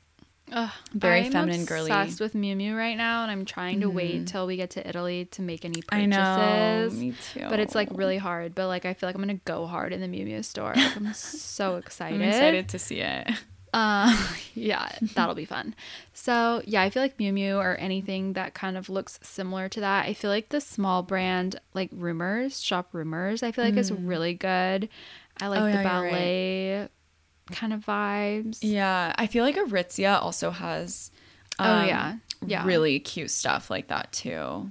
[0.50, 1.90] Ugh, Very I'm feminine, girly.
[1.90, 4.24] obsessed with Miu Miu right now, and I'm trying to wait mm-hmm.
[4.24, 6.16] till we get to Italy to make any purchases.
[6.16, 7.46] I know, me too.
[7.50, 8.54] But it's like really hard.
[8.54, 10.72] But like I feel like I'm gonna go hard in the Miu Miu store.
[10.74, 12.14] Like, I'm so excited.
[12.14, 13.28] I'm excited to see it.
[13.72, 14.16] Uh,
[14.54, 15.74] yeah, that'll be fun.
[16.14, 19.80] So yeah, I feel like Miu Miu or anything that kind of looks similar to
[19.80, 20.06] that.
[20.06, 24.34] I feel like the small brand like Rumors, Shop Rumors, I feel like is really
[24.34, 24.88] good.
[25.40, 25.62] I like Mm.
[25.62, 26.10] Oh, the yeah, you're right.
[26.10, 26.88] ballet
[27.52, 28.58] kind of vibes.
[28.62, 31.10] Yeah, I feel like Aritzia also has.
[31.58, 32.16] Oh, um, yeah.
[32.46, 32.64] Yeah.
[32.64, 34.70] really cute stuff like that too.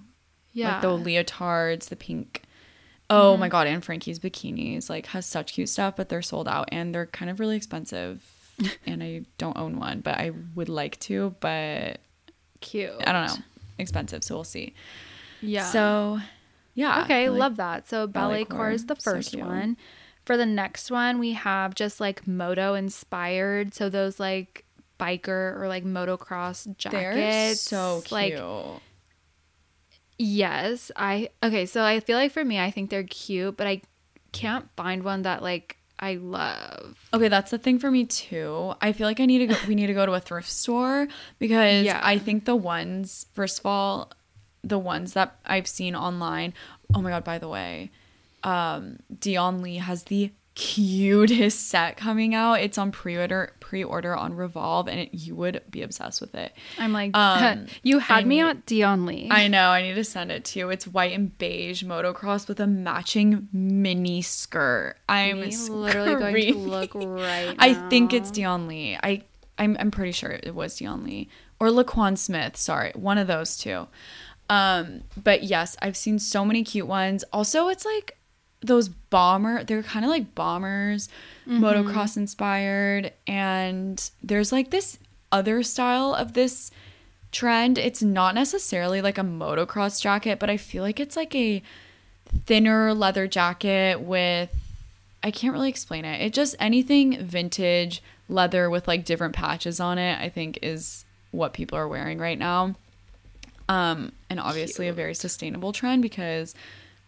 [0.54, 0.74] Yeah.
[0.74, 2.44] like the leotards, the pink.
[3.10, 3.40] Oh Mm-hmm.
[3.42, 6.94] my god, and Frankie's bikinis like has such cute stuff, but they're sold out and
[6.96, 8.24] they're kind of really expensive.
[8.86, 12.00] and I don't own one, but I would like to, but
[12.60, 12.92] Cute.
[13.06, 13.44] I don't know,
[13.78, 14.24] expensive.
[14.24, 14.74] So we'll see.
[15.42, 15.66] Yeah.
[15.66, 16.20] So,
[16.74, 17.04] yeah.
[17.04, 17.88] Okay, like- love that.
[17.88, 19.46] So ballet, ballet core is the first cute.
[19.46, 19.78] one.
[20.26, 23.74] For the next one, we have just like moto inspired.
[23.74, 24.66] So those like
[25.00, 27.62] biker or like motocross They're jackets.
[27.62, 28.12] so cute.
[28.12, 28.82] Like
[30.18, 31.66] yes, I okay.
[31.66, 33.82] So I feel like for me, I think they're cute, but I
[34.32, 37.10] can't find one that like I love.
[37.14, 38.74] Okay, that's the thing for me too.
[38.82, 41.08] I feel like I need to go we need to go to a thrift store
[41.40, 42.00] because Yeah.
[42.04, 44.12] I think the ones first of all,
[44.64, 46.54] the ones that I've seen online.
[46.94, 47.90] Oh my god, by the way,
[48.44, 52.56] um Dion Lee has the cutest set coming out.
[52.56, 56.52] It's on pre-order pre-order on Revolve and it, you would be obsessed with it.
[56.80, 59.28] I'm like, Um, you had I me need- at Dion Lee.
[59.30, 60.70] I know, I need to send it to you.
[60.70, 64.96] It's white and beige motocross with a matching mini skirt.
[65.08, 66.68] I'm literally going to screaming.
[66.70, 67.56] look right.
[67.60, 68.32] I think it's.
[68.32, 68.98] Dion Lee.
[69.02, 69.24] I
[69.58, 72.58] I'm I'm pretty sure it was Dion Lee or LaQuan Smith.
[72.58, 73.88] Sorry, one of those two.
[74.50, 77.24] Um, but yes, I've seen so many cute ones.
[77.34, 78.17] Also, it's like
[78.62, 79.64] those bomber.
[79.64, 81.10] They're kind of like bombers,
[81.48, 81.64] Mm-hmm.
[81.64, 84.98] motocross inspired, and there's like this
[85.32, 86.72] other style of this
[87.32, 87.78] trend.
[87.78, 91.62] It's not necessarily like a motocross jacket, but I feel like it's like a
[92.46, 94.54] thinner leather jacket with
[95.24, 96.22] I can't really explain it.
[96.22, 101.54] It just anything vintage leather with like different patches on it, I think is what
[101.54, 102.76] people are wearing right now.
[103.70, 106.54] Um and obviously a very sustainable trend because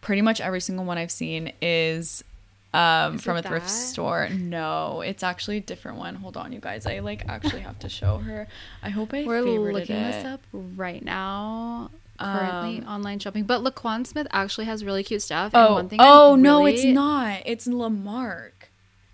[0.00, 2.24] pretty much every single one I've seen is
[2.72, 3.70] um Is from a thrift that?
[3.72, 4.28] store.
[4.28, 6.14] No, it's actually a different one.
[6.16, 6.86] Hold on, you guys.
[6.86, 8.46] I like actually have to show her.
[8.82, 10.12] I hope I We're looking it.
[10.12, 11.90] this up right now.
[12.20, 15.54] Currently Um, online shopping, but LaQuan Smith actually has really cute stuff.
[15.54, 17.42] and Oh, one thing oh I'm no, it's not.
[17.46, 18.52] It's LaMarque.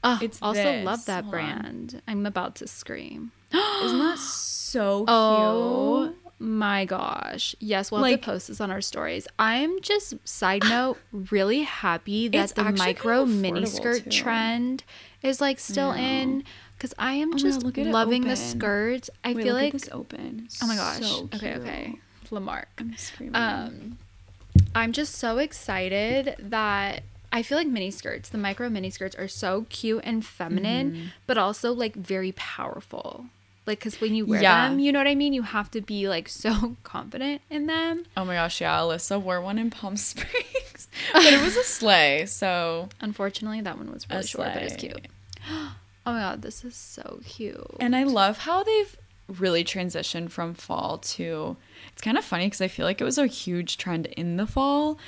[0.05, 0.85] Ah, it's also this.
[0.85, 1.51] love that Hold on.
[1.63, 2.03] brand.
[2.09, 3.31] I'm about to scream.
[3.53, 5.09] Isn't that so cute?
[5.09, 7.55] Oh my gosh.
[7.61, 9.27] Yes, we'll have to post this on our stories.
[9.39, 14.11] I'm just side note really happy that the micro kind of mini skirt too.
[14.11, 14.85] trend
[15.23, 16.45] is like still in
[16.79, 19.09] cuz I am Oh just God, loving the skirts.
[19.25, 20.49] I Wait, feel like this open.
[20.63, 21.01] Oh my gosh.
[21.01, 21.95] So okay, okay.
[22.31, 22.67] LaMarque.
[22.79, 23.37] I'm screaming.
[23.37, 23.99] Um,
[24.75, 29.29] I'm just so excited that I feel like mini skirts, the micro mini skirts, are
[29.29, 31.07] so cute and feminine, Mm-hmm.
[31.27, 33.27] but also like very powerful.
[33.67, 34.69] Like, because when you wear Yeah.
[34.69, 35.33] them, you know what I mean?
[35.33, 38.05] You have to be like so confident in them.
[38.17, 42.27] oh my gosh, yeah, Allysa wore one in Palm Springs, but it was a sleigh,
[42.27, 45.07] so Unfortunately, that one was really short, but it's cute.
[46.09, 47.61] Oh my god, this is so cute.
[47.81, 51.57] And I love how they've really transitioned from fall to.
[51.93, 54.47] It's kind of funny because I feel like it was a huge trend in the
[54.47, 54.99] fall,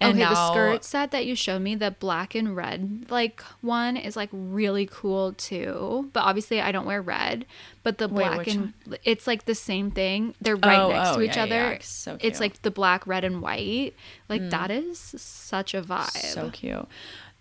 [0.00, 3.42] And okay, now, the skirt set that you showed me, the black and red like
[3.62, 6.08] one is like really cool too.
[6.12, 7.46] But obviously I don't wear red.
[7.82, 10.34] But the black which and it's like the same thing.
[10.40, 11.72] They're right Oh, next oh, to each yeah, other.
[11.72, 11.78] yeah.
[11.80, 12.34] So It's cute.
[12.34, 12.40] Mm.
[12.40, 13.94] like the black, red, and white.
[14.28, 16.10] Like that is such a vibe.
[16.10, 16.86] So cute.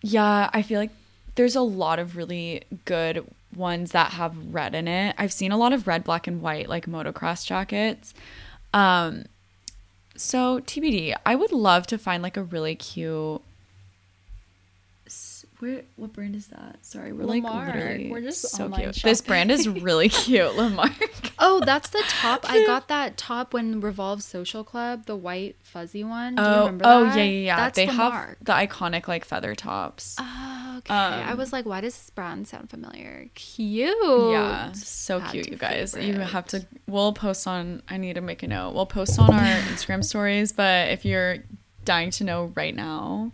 [0.01, 0.91] Yeah, I feel like
[1.35, 3.23] there's a lot of really good
[3.55, 5.13] ones that have red in it.
[5.19, 8.15] I've seen a lot of red, black, and white like motocross jackets.
[8.73, 9.25] Um
[10.17, 13.41] so TBD, I would love to find like a really cute
[15.59, 16.77] where what brand is that?
[16.85, 17.43] Sorry, we're LaMarque.
[17.43, 18.95] like literally We're just so cute.
[19.03, 21.31] This brand is really cute, LaMarque.
[21.39, 22.45] Oh, that's the top.
[22.47, 26.35] I got that top when Revolve Social Club, the white fuzzy one.
[26.35, 27.17] Do you Oh, remember oh that?
[27.17, 27.55] yeah, yeah, yeah.
[27.55, 27.95] That's they LaMarque.
[27.95, 30.15] have the iconic like feather tops.
[30.19, 30.23] Oh,
[30.89, 30.93] okay.
[30.95, 33.29] I Um, was like, why does this brand sound familiar?
[33.35, 34.31] Cute.
[34.31, 35.95] Yeah, so Add cute, you guys.
[35.95, 36.65] You have to.
[36.87, 37.83] We'll post on.
[37.87, 38.73] I need to make a note.
[38.73, 39.39] We'll post on our
[39.71, 40.51] Instagram stories.
[40.51, 41.37] But if you're
[41.85, 43.31] dying to know right now,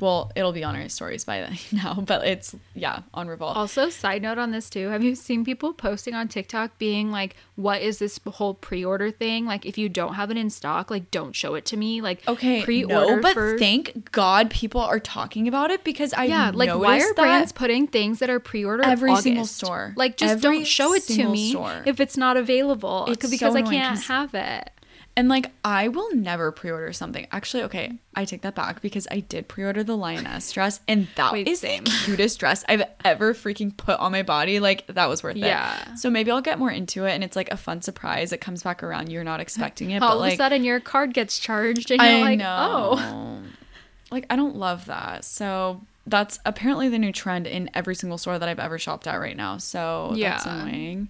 [0.00, 1.94] well, it'll be on our stories by then now.
[1.94, 3.56] But it's yeah on Revolve.
[3.56, 4.88] Also, side note on this too.
[4.88, 9.46] Have you seen people posting on TikTok being like, "What is this whole pre-order thing?
[9.46, 12.00] Like, if you don't have it in stock, like, don't show it to me.
[12.00, 16.24] Like, Okay, pre-order no, but for thank God people are talking about it because I
[16.24, 19.24] yeah, like why are brands putting things that are pre-order Every August?
[19.24, 19.94] single store.
[19.96, 21.82] Like, just Every don't show it to me store.
[21.86, 23.06] if it's not available.
[23.08, 24.70] It's because so I can't have it.
[25.18, 27.26] And like I will never pre-order something.
[27.32, 31.32] Actually, okay, I take that back because I did pre-order the lioness dress, and that
[31.34, 31.84] is Wait, same.
[31.84, 34.60] the cutest dress I've ever freaking put on my body.
[34.60, 35.40] Like that was worth it.
[35.40, 35.94] Yeah.
[35.94, 38.32] So maybe I'll get more into it, and it's like a fun surprise.
[38.32, 39.10] It comes back around.
[39.10, 42.02] You're not expecting it, All but of like a sudden, your card gets charged, and
[42.02, 42.94] you're I like, know.
[42.98, 43.38] "Oh,
[44.10, 45.24] Like I don't love that.
[45.24, 49.16] So that's apparently the new trend in every single store that I've ever shopped at
[49.16, 49.56] right now.
[49.58, 50.60] So that's Yeah.
[50.62, 51.08] annoying.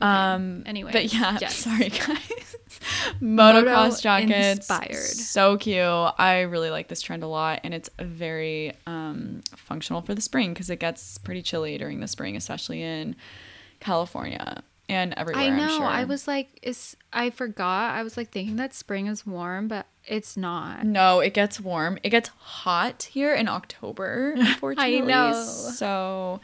[0.00, 0.62] Um.
[0.66, 1.56] anyway, but yeah, yes.
[1.56, 2.56] sorry guys.
[3.20, 4.94] Moto Motocross jackets, inspired.
[4.94, 5.76] so cute.
[5.76, 10.54] I really like this trend a lot, and it's very um functional for the spring
[10.54, 13.16] because it gets pretty chilly during the spring, especially in
[13.80, 15.42] California and everywhere.
[15.42, 15.68] I I'm know.
[15.68, 15.86] sure.
[15.86, 17.94] I was like, is I forgot.
[17.94, 20.84] I was like thinking that spring is warm, but it's not.
[20.84, 21.98] No, it gets warm.
[22.02, 25.00] It gets hot here in October, unfortunately.
[25.02, 25.44] I know.
[25.44, 26.40] So,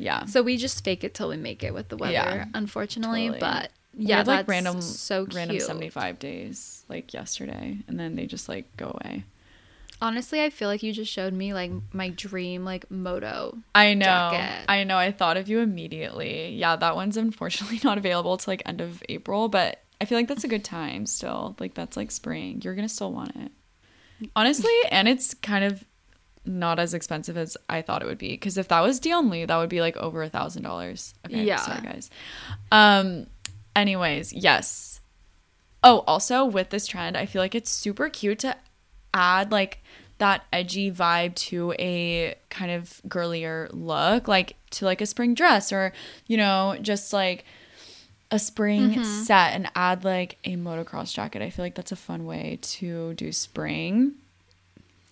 [0.00, 0.24] yeah.
[0.24, 3.28] So we just fake it till we make it with the weather, Yeah, unfortunately.
[3.28, 3.40] totally.
[3.40, 5.34] But yeah, had, like that's random, so cute.
[5.34, 9.24] random 75 days like yesterday, and then they just like go away.
[10.02, 13.58] Honestly, I feel like you just showed me like my dream like moto.
[13.74, 14.06] I know.
[14.06, 14.64] Jacket.
[14.66, 14.96] I know.
[14.96, 16.54] I thought of you immediately.
[16.54, 20.28] Yeah, that one's unfortunately not available till like end of April, but I feel like
[20.28, 21.54] that's a good time still.
[21.60, 22.62] Like that's like spring.
[22.64, 23.52] You're gonna still want it.
[24.36, 25.84] Honestly, and it's kind of
[26.58, 28.30] not as expensive as I thought it would be.
[28.30, 31.14] Because if that was Dion Lee, that would be like over a thousand dollars.
[31.26, 31.56] Okay, Yeah.
[31.56, 32.10] sorry guys.
[32.72, 33.26] Um.
[33.76, 35.00] Anyways, yes.
[35.82, 38.56] Oh, also with this trend, I feel like it's super cute to
[39.14, 39.78] add like
[40.18, 45.72] that edgy vibe to a kind of girlier look, like to like a spring dress
[45.72, 45.92] or,
[46.26, 47.44] you know, just like
[48.30, 51.40] a spring set and add like a motocross jacket.
[51.40, 54.12] I feel like that's a fun way to do spring.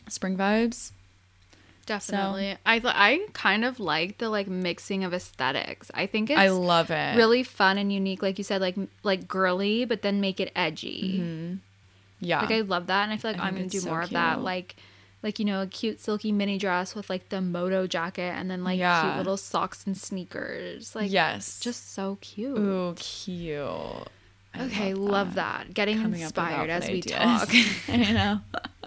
[0.08, 0.92] Spring vibes.
[1.88, 2.56] Definitely.
[2.66, 5.90] I th- I kind of like the like mixing of aesthetics.
[5.94, 7.16] I think it's I love it.
[7.16, 11.18] really fun and unique like you said like like girly but then make it edgy.
[11.20, 11.54] Mm-hmm.
[12.20, 12.40] Yeah.
[12.42, 14.02] Like I love that and I feel like I I'm going to do so more
[14.02, 14.76] of that like
[15.22, 18.62] like you know a cute silky mini dress with like the moto jacket and then
[18.64, 19.02] like Yeah.
[19.02, 20.94] cute little socks and sneakers.
[20.94, 21.58] Like yes.
[21.60, 22.58] just so cute.
[22.58, 24.08] Ooh, cute.
[24.54, 25.72] I okay, love that.
[25.74, 27.12] Getting Coming inspired as we ideas.
[27.18, 27.48] talk.
[27.88, 28.40] I know.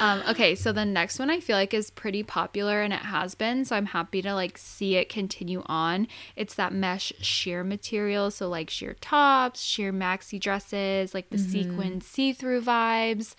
[0.00, 3.34] Um, okay, so the next one I feel like is pretty popular and it has
[3.34, 6.08] been, so I'm happy to like see it continue on.
[6.36, 12.00] It's that mesh sheer material, so like sheer tops, sheer maxi dresses, like the sequin
[12.00, 13.34] see-through vibes.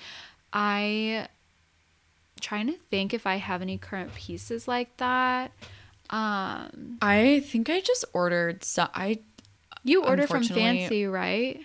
[0.54, 1.28] I
[2.42, 5.52] trying to think if I have any current pieces like that.
[6.10, 9.20] Um, I think I just ordered so I
[9.84, 11.60] you order from Fancy, right?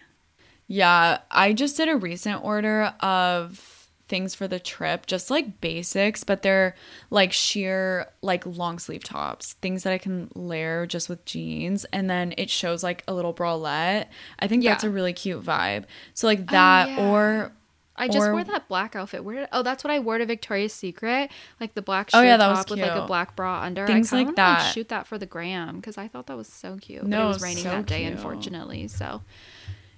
[0.67, 3.80] Yeah, I just did a recent order of
[4.11, 6.75] things for the trip, just like basics, but they're
[7.09, 11.87] like sheer, like long sleeve tops, things that I can layer just with jeans.
[11.87, 14.09] And then it shows like a little bralette.
[14.39, 15.85] I think that's a really cute vibe.
[16.13, 17.09] So, like oh, that, yeah.
[17.09, 17.53] or
[17.97, 19.25] I just Or- wore that black outfit.
[19.25, 22.37] Where did, oh, that's what I wore to Victoria's Secret, like the black Oh, yeah,
[22.37, 23.87] that was top with like a black bra under.
[23.87, 24.73] Things I like that.
[24.73, 27.03] shoot that for the gram because I thought that was so cute.
[27.03, 28.13] but No, it was raining so that day, cute.
[28.15, 28.89] unfortunately.
[28.89, 29.23] So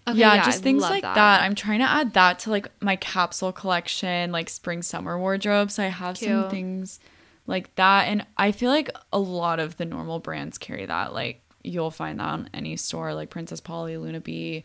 [0.08, 1.42] Okay, yeah, just I things like that.
[1.42, 5.70] I'm trying to add that to like my capsule collection, like spring summer wardrobe.
[5.70, 6.98] So I have some things
[7.46, 8.08] like that.
[8.08, 11.12] And I feel like a lot of the normal brands carry that.
[11.14, 14.64] Like you'll find that on any store, like Princess Polly, Luna Bee,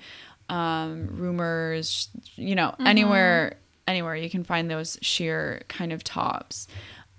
[0.49, 2.87] um, Rumors, you know, Mm-hmm.
[2.87, 6.67] anywhere anywhere you can find those sheer kind of tops.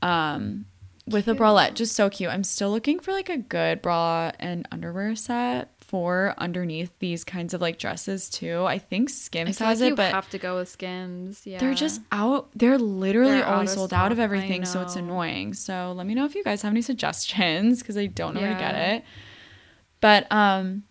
[0.03, 0.67] Um,
[1.07, 2.31] with a bralette, just so cute.
[2.31, 7.55] I'm still looking for like a good bra and underwear set for underneath these kinds
[7.55, 8.65] of like dresses too.
[8.65, 11.47] I think Skims feel has like it, you but have to go with Skims.
[11.47, 12.51] Yeah, they're just out.
[12.55, 15.55] They're literally They're always of sold out of everything, so it's annoying.
[15.55, 18.53] So let me know if you guys have any suggestions because I don't know where
[18.53, 19.05] to get it.
[20.03, 20.85] But um,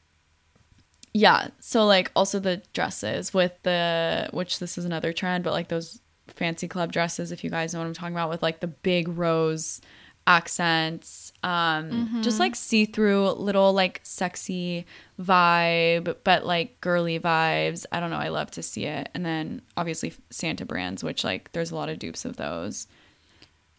[1.13, 1.49] yeah.
[1.59, 6.01] So like also the dresses with the which this is another trend, but like those
[6.27, 9.07] fancy club dresses, if you guys know what I'm talking about, with like the big
[9.07, 9.79] rose
[10.27, 12.21] accents um Mm-hmm.
[12.21, 14.85] just like see-through little like sexy
[15.19, 19.61] vibe but like girly vibes i don't know i love to see it and then
[19.75, 22.87] obviously santa brands which like there's a lot of dupes of those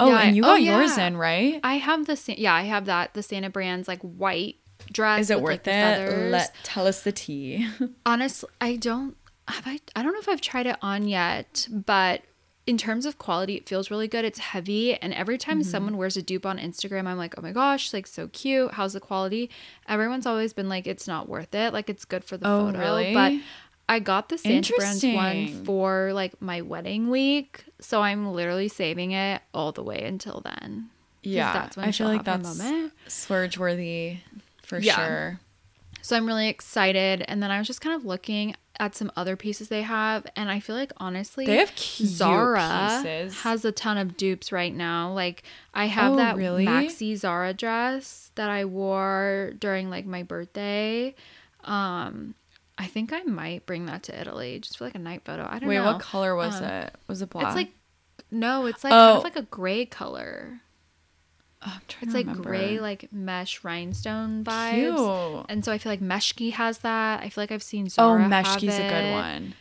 [0.00, 1.06] oh Yeah, and you oh, got yours yeah.
[1.08, 4.56] in right I have the Sa- yeah, I have that the Santa Brand's like white
[4.92, 5.22] dress.
[5.22, 7.68] is it with, worth like, it let tell us the tea
[8.06, 9.16] Honestly, I don't
[9.48, 12.22] have I I don't know if I've tried it on yet, but
[12.68, 14.24] in terms of quality, it feels really good.
[14.24, 15.70] It's heavy, and every time Mm-hmm.
[15.70, 18.72] someone wears a dupe on Instagram, I'm like, oh my gosh, like so cute.
[18.72, 19.50] How's the quality?
[19.88, 21.72] Everyone's always been like, it's not worth it.
[21.72, 23.14] Like it's good for the Oh, photo, really?
[23.14, 23.32] but
[23.88, 29.12] I got the Santa Brands one for like my wedding week, so I'm literally saving
[29.12, 30.90] it all the way until then.
[31.22, 32.92] yeah that's when i feel like that's moment.
[33.08, 34.18] splurge worthy
[34.62, 34.94] for Yeah.
[34.94, 35.40] sure
[36.08, 37.22] So I'm really excited.
[37.28, 40.26] And then I was just kind of looking at some other pieces they have.
[40.36, 43.42] And I feel like honestly, They have cute Zara pieces.
[43.42, 45.12] has a ton of dupes right now.
[45.12, 45.42] Like
[45.74, 46.64] I have Oh, that really?
[46.64, 51.14] maxi Zara dress that I wore during like my birthday.
[51.64, 52.34] Um,
[52.78, 55.46] I think I might bring that to Italy just for like a night photo.
[55.46, 55.84] I don't wait know.
[55.84, 57.72] Wait, what color was Um, it was it black It's like
[58.30, 59.18] no, it's like kind Oh.
[59.18, 60.60] of like a gray color.
[61.66, 62.48] Oh, It's like remember.
[62.48, 64.74] gray, like mesh rhinestone vibes.
[64.74, 65.46] Cute.
[65.48, 67.20] And so I feel like Meshki has that.
[67.22, 68.22] I feel like I've seen Oh, Zara.
[68.22, 69.54] have Meshki's a good one.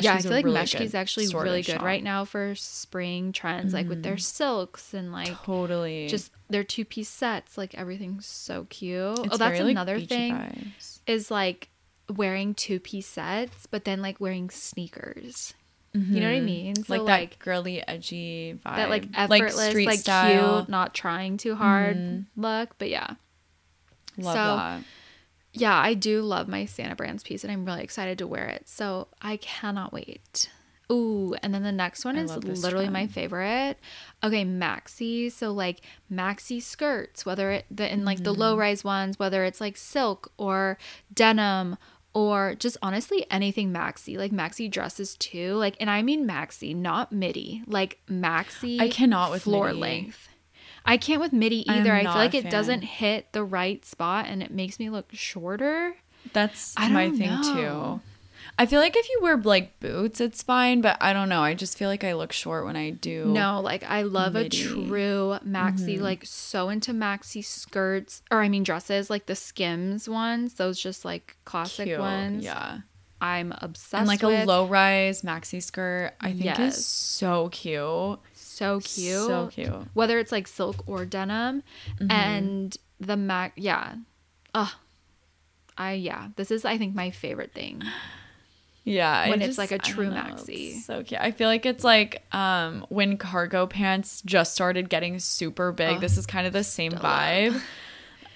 [0.00, 1.82] yeah, I feel like really Meshki's actually really good shop.
[1.82, 4.20] right now for spring trends, like with their mm.
[4.20, 6.08] silks and like Totally.
[6.08, 7.56] just their two piece sets.
[7.56, 9.18] Like everything's so cute.
[9.20, 11.00] It's oh, that's very, another beachy thing vibes.
[11.06, 11.68] is like
[12.14, 15.54] wearing two piece sets, but then like wearing sneakers.
[15.94, 16.74] You know what I mean?
[16.74, 16.92] So Mm-hmm.
[16.92, 18.76] like, like that girly, edgy vibe.
[18.76, 20.32] that like effortless, street like, style.
[20.42, 20.58] Mm-hmm.
[20.62, 22.76] cute, not trying too hard look.
[22.78, 23.10] But yeah.
[24.18, 24.82] Love so- that.
[25.56, 28.68] Yeah, I do love my Santa Brands piece and I'm really excited to wear it.
[28.68, 30.50] So I cannot wait.
[30.90, 33.76] Ooh, and then the next one I is literally my favorite.
[34.22, 35.30] Okay, maxi.
[35.30, 35.80] So like
[36.12, 38.24] maxi skirts, whether it the in like Mm-hmm.
[38.24, 40.76] the low rise ones, whether it's like silk or
[41.12, 41.76] denim
[42.14, 45.54] or just honestly anything maxi, like maxi dresses too.
[45.54, 47.62] Like and I mean maxi, not midi.
[47.66, 49.80] Like maxi I cannot with floor midi.
[49.80, 50.28] length.
[50.86, 51.92] I can't with midi either.
[51.92, 55.94] I, feel like it doesn't hit the right spot and it makes me look shorter.
[56.32, 58.00] That's my don't thing know.
[58.00, 58.00] too.
[58.58, 61.40] I feel like if you wear like boots, it's fine, but I don't know.
[61.42, 63.24] I just feel like I look short when I do.
[63.26, 64.62] No, like I love midi.
[64.62, 66.02] a true maxi, Mm-hmm.
[66.04, 71.04] like so into maxi skirts or I mean dresses, like the Skims ones, those just
[71.04, 71.98] like classic Cute.
[71.98, 72.44] ones.
[72.44, 72.78] Yeah.
[73.20, 74.42] I'm obsessed And like with.
[74.42, 76.76] a low rise maxi skirt, I think Yes.
[76.78, 78.18] is so cute.
[78.34, 79.26] so cute.
[79.26, 79.72] So cute.
[79.94, 81.62] Whether it's like silk or denim
[81.98, 82.10] Mm-hmm.
[82.10, 83.94] and the mac yeah.
[84.54, 84.70] Ugh.
[85.76, 87.82] I yeah, this is I think my favorite thing.
[88.84, 90.80] Yeah, When it's like a true know, maxi.
[90.80, 91.20] So cute.
[91.20, 95.96] I feel like it's like um when cargo pants just started getting super big.
[95.96, 97.52] Oh, this is kind of the same vibe.
[97.52, 97.64] love.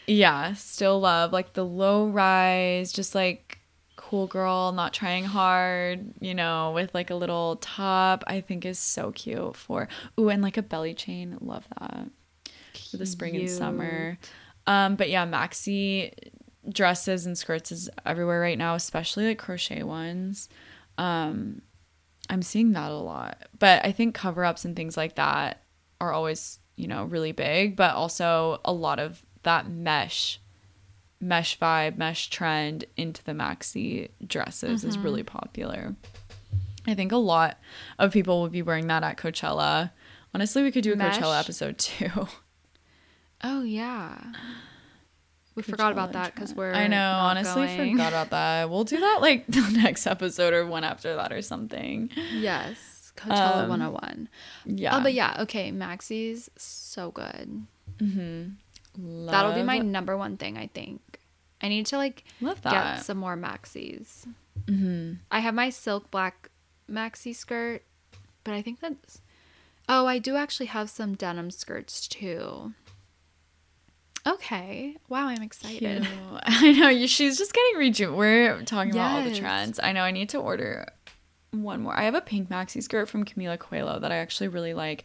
[0.06, 3.58] Yeah, still love like the low rise, just like
[3.96, 8.24] cool girl, not trying hard, you know, with like a little top.
[8.26, 9.86] I think is so cute for
[10.18, 11.36] ooh, and like a belly chain.
[11.42, 12.08] Love that
[12.90, 14.18] for the spring and summer.
[14.66, 16.12] Um, but yeah, maxi
[16.68, 20.48] dresses and skirts is everywhere right now, especially like crochet ones.
[20.96, 21.62] Um,
[22.30, 25.62] I'm seeing that a lot, but I think cover ups and things like that
[26.00, 30.40] are always, you know, really big, but also a lot of that mesh
[31.20, 35.96] mesh vibe, mesh trend into the maxi dresses is really popular.
[36.86, 37.58] I think a lot
[37.98, 39.90] of people will be wearing that at Coachella.
[40.32, 41.18] Honestly, we could do a Mesh?
[41.18, 42.28] Coachella episode too.
[43.42, 44.32] Oh yeah.
[45.58, 47.92] We forgot about that because we're I know, not honestly going.
[47.92, 48.70] forgot about that.
[48.70, 52.10] We'll do that like the next episode or one after that or something.
[52.34, 53.12] Yes.
[53.16, 54.28] Coachella Um, 101.
[54.66, 54.96] Yeah.
[54.96, 57.66] Oh, but yeah, okay, Maxi's so good.
[58.00, 61.00] Love, That'll be my number one thing, I think.
[61.60, 64.26] I need to like love get some more maxis.
[64.66, 65.14] mm-hmm.
[65.30, 66.50] I have my silk black
[66.90, 67.82] maxi skirt,
[68.44, 69.20] but I think that's.
[69.88, 72.74] Oh, I do actually have some denim skirts too.
[74.28, 74.96] Okay.
[75.08, 76.06] Wow, I'm excited.
[76.42, 78.14] I know you, she's just getting reju.
[78.14, 79.80] We're talking about all the trends.
[79.82, 80.86] I know I need to order
[81.50, 81.98] one more.
[81.98, 85.04] I have a pink maxi skirt from Camila Coelho that I actually really like.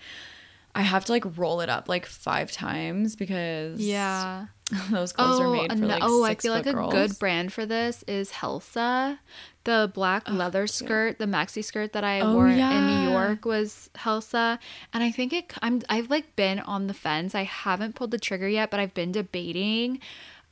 [0.76, 4.48] I have to like roll it up like five times because Yeah.
[4.90, 6.92] those clothes are made for like oh, I feel like a girls.
[6.92, 9.20] good brand for this is Helsa.
[9.66, 10.72] The black leather cute.
[10.72, 12.58] skirt, the maxi skirt that I Oh, wore in.
[12.58, 14.58] New York was Helsa,
[14.94, 15.54] and I think it.
[15.62, 17.34] I'm I've like been on the fence.
[17.36, 20.00] I haven't pulled the trigger yet, but I've been debating.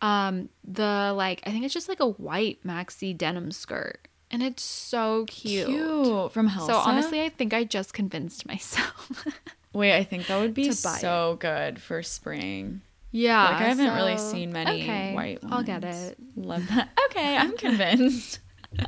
[0.01, 4.63] Um, the like I think it's just like a white maxi denim skirt, and it's
[4.63, 5.67] so cute.
[5.67, 6.67] cute from Helsa.
[6.67, 9.26] So honestly, I think I just convinced myself.
[9.74, 12.82] wait, I think that would be so good for spring.
[13.11, 15.53] yeah, Like I haven't really seen many okay, white ones.
[15.53, 16.17] I'll get it.
[16.36, 16.89] Love that.
[17.11, 18.39] Okay, I'm convinced.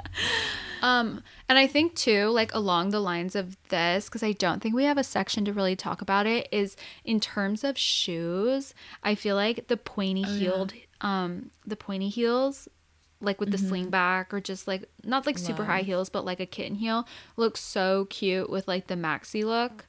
[0.84, 4.76] Um, and I think too, like along the lines of this, because I don't think
[4.76, 6.76] we have a section to really talk about it, is
[7.06, 8.74] in terms of shoes.
[9.02, 12.68] I feel like the pointy heeled, um, the pointy heels,
[13.22, 16.42] like with the sling back or just like not like super high heels, but like
[16.42, 17.08] a kitten heel,
[17.38, 19.86] looks so cute with like the maxi look.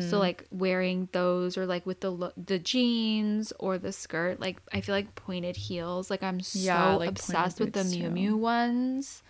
[0.00, 4.58] So like wearing those or like with the lo- the jeans or the skirt, like
[4.72, 6.10] I feel like pointed heels.
[6.10, 8.10] Like I'm so Yeah, like obsessed with the Miu too.
[8.10, 9.22] Miu ones.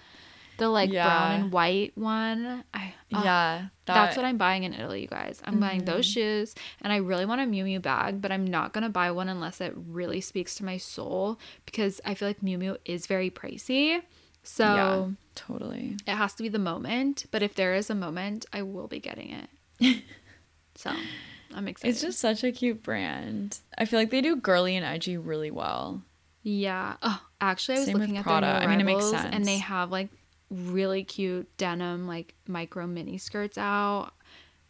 [0.58, 2.64] The like brown and white one.
[2.72, 5.40] I yeah, that's what I'm buying in Italy, you guys.
[5.44, 6.12] I'm buying those Mm-hmm.
[6.12, 9.28] shoes and I really want a Miu Miu bag, but I'm not gonna buy one
[9.28, 13.30] unless it really speaks to my soul because I feel like Miu Miu is very
[13.30, 14.00] pricey.
[14.42, 15.96] So yeah, totally.
[16.06, 17.26] it has to be the moment.
[17.30, 19.48] But if there is a moment, I will be getting it.
[20.76, 20.92] so
[21.54, 21.90] I'm excited.
[21.90, 23.58] It's just such a cute brand.
[23.78, 26.02] I feel like they do girly and edgy really well.
[26.42, 26.96] Yeah.
[27.02, 28.46] Oh, actually, I was Same looking at Prada.
[28.46, 30.08] their new I mean, it makes arrivals, and they have like
[30.50, 34.10] really cute denim, like micro mini skirts out.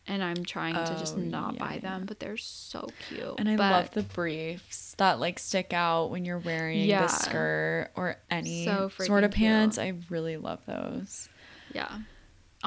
[0.08, 1.80] And I'm trying to just Oh, not yeah, buy yeah.
[1.80, 3.34] them, but they're so cute.
[3.38, 7.02] And I But love the briefs that like stick out when you're wearing Yeah.
[7.02, 9.78] the skirt or any So sort of pants.
[9.78, 9.86] cute.
[9.86, 11.28] I really love those.
[11.74, 11.90] Yeah.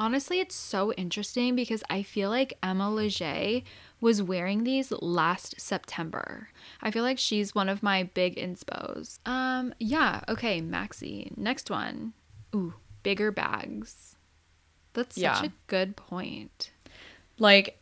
[0.00, 3.60] Honestly, it's so interesting because I feel like Emma Leger
[4.00, 6.48] was wearing these last September.
[6.80, 9.18] I feel like she's one of my big inspos.
[9.26, 11.36] Um, yeah, okay, Maxi.
[11.36, 12.14] Next one.
[12.56, 12.72] Ooh,
[13.02, 14.16] bigger bags.
[14.94, 15.44] That's such Yeah.
[15.44, 16.70] a good point.
[17.38, 17.78] Like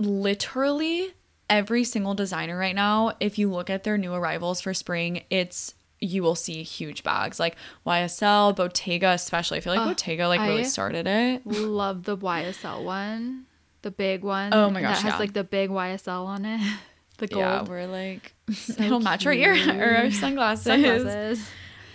[0.00, 1.14] literally
[1.48, 5.74] every single designer right now, if you look at their new arrivals for spring, it's
[6.02, 9.58] you will see huge bags like YSL, Bottega, especially.
[9.58, 11.46] I feel like Oh, Bottega like I- really started it.
[11.46, 13.46] Love the YSL one.
[13.82, 14.52] The big one.
[14.52, 15.18] Oh my gosh, That has yeah.
[15.18, 16.60] like the big YSL on it.
[17.18, 17.40] The gold.
[17.44, 20.64] Yeah, we're like So it'll match our ear or our sunglasses.
[20.64, 21.46] Sunglasses.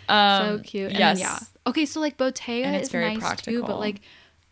[0.07, 0.91] Um, so cute.
[0.91, 1.17] And yes.
[1.19, 1.39] then, yeah.
[1.67, 3.67] Okay, so like Bottega And it's is very nice too, practical.
[3.67, 3.99] but like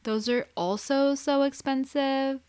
[0.04, 2.42] those are also so expensive.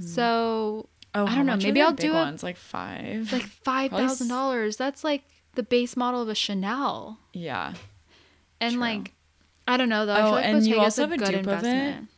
[0.00, 3.32] So Oh, I don't know, maybe I'll do a- ones like five.
[3.32, 4.76] like five thousand dollars.
[4.76, 5.24] That's like
[5.56, 7.18] the base model of a Chanel.
[7.32, 7.74] yeah.
[8.60, 8.80] And True.
[8.80, 9.12] like
[9.68, 10.12] I don't know though.
[10.14, 11.50] I Oh, feel like and you also a have a good dupe of it?
[11.66, 12.08] investment.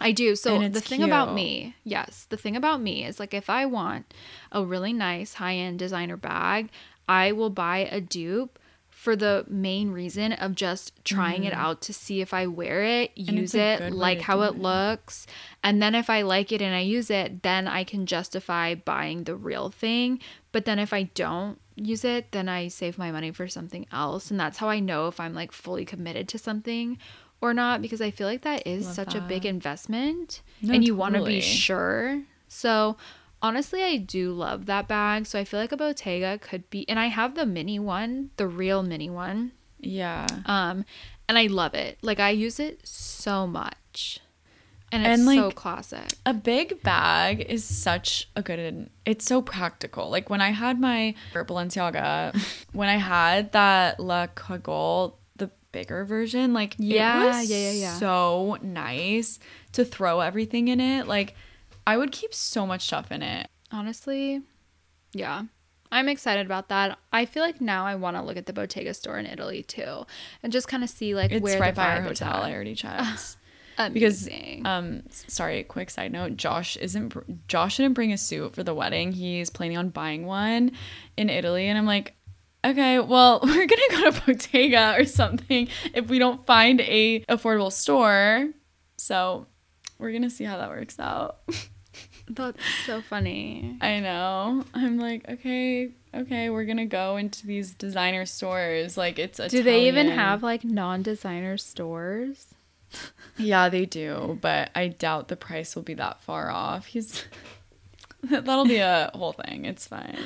[0.00, 0.34] I do.
[0.36, 3.66] So And the thing about me, yes, the thing about me is like if I
[3.66, 4.14] want
[4.52, 6.70] a really nice high-end designer bag,
[7.08, 8.58] I will buy a dupe
[8.90, 13.14] for the main reason of just trying it out to see if I wear it,
[13.16, 13.36] Mm-hmm.
[13.36, 14.58] Use it, like how it it.
[14.60, 15.26] looks,
[15.62, 19.24] and then if I like it and I use it, then I can justify buying
[19.24, 20.18] the real thing.
[20.52, 24.30] But then if I don't use it, then I save my money for something else,
[24.30, 26.98] and that's how I know if I'm like fully committed to something
[27.40, 30.84] or not because I feel like that is Love such a big investment No, and
[30.84, 32.22] you want to be sure.
[32.48, 32.96] So
[33.40, 35.26] honestly, I do love that bag.
[35.26, 38.46] So I feel like a Bottega could be, and I have the mini one, the
[38.46, 39.52] real mini one.
[39.80, 40.26] Yeah.
[40.46, 40.84] Um,
[41.28, 41.98] and I love it.
[42.02, 44.20] Like I use it so much,
[44.92, 46.06] and it's And, so classic.
[46.24, 50.10] A big bag is such a good it's so practical.
[50.10, 52.36] Like when I had my Balenciaga,
[52.72, 57.72] when I had that La Cagole, the bigger version, like Yeah, it was yeah, yeah,
[57.72, 57.94] yeah.
[57.94, 59.38] so nice
[59.72, 61.06] to throw everything in it.
[61.06, 61.34] Like
[61.86, 63.48] I would keep so much stuff in it.
[63.70, 64.42] Honestly,
[65.12, 65.42] yeah.
[65.90, 66.98] I'm excited about that.
[67.14, 70.04] I feel like now I want to look at the Bottega store in Italy too,
[70.42, 72.42] and just kind of see like It's where right the by our hotel.
[72.42, 73.36] I already checked.
[73.86, 77.14] because because um sorry quick side note josh isn't
[77.46, 79.12] josh didn't bring a suit for the wedding.
[79.12, 80.72] He's planning on buying one
[81.16, 81.68] in italy.
[81.68, 82.14] And i'm like
[82.64, 87.72] okay well we're gonna go to bottega or something if we don't find a affordable
[87.72, 88.48] store.
[88.96, 89.46] So
[89.98, 91.38] we're gonna see how that works out.
[92.30, 93.78] That's so funny.
[93.80, 94.64] i know.
[94.74, 98.96] I'm like okay okay we're gonna go into these designer stores.
[98.96, 102.54] Like it's a Do they even have like non-designer stores?
[103.36, 106.86] Yeah, they do, but I doubt the price will be that far off.
[106.86, 107.24] He's
[108.22, 109.64] that'll be a whole thing.
[109.64, 110.18] It's fine.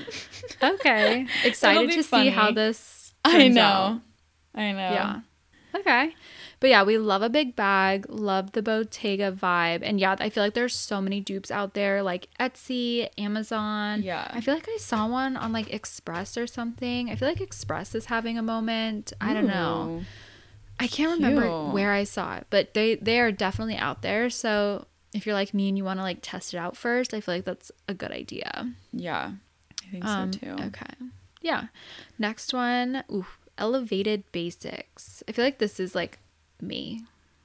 [0.62, 3.14] Okay, excited to see how this.
[3.24, 3.62] I know.
[3.62, 4.00] out.
[4.54, 4.78] I know.
[4.78, 5.20] Yeah.
[5.74, 6.14] Okay.
[6.60, 9.80] But yeah, we love a big bag, love the Bottega vibe.
[9.82, 14.02] And yeah, I feel like there's so many dupes out there like Etsy, Amazon.
[14.02, 14.30] Yeah.
[14.30, 17.10] I feel like I saw one on like Express or something.
[17.10, 19.12] I feel like Express is having a moment.
[19.20, 20.02] I don't know.
[20.82, 21.72] I can't remember Cute.
[21.74, 24.28] where I saw it, but they they are definitely out there.
[24.30, 27.20] So if you're like me and you want to like test it out first, I
[27.20, 28.68] feel like that's a good idea.
[28.92, 29.32] Yeah.
[29.86, 30.62] I think Um, so too.
[30.64, 30.94] Okay.
[31.40, 31.66] Yeah.
[32.18, 33.04] Next one.
[33.12, 33.26] Ooh,
[33.56, 35.22] elevated basics.
[35.28, 36.18] I feel like this is like
[36.60, 37.02] me.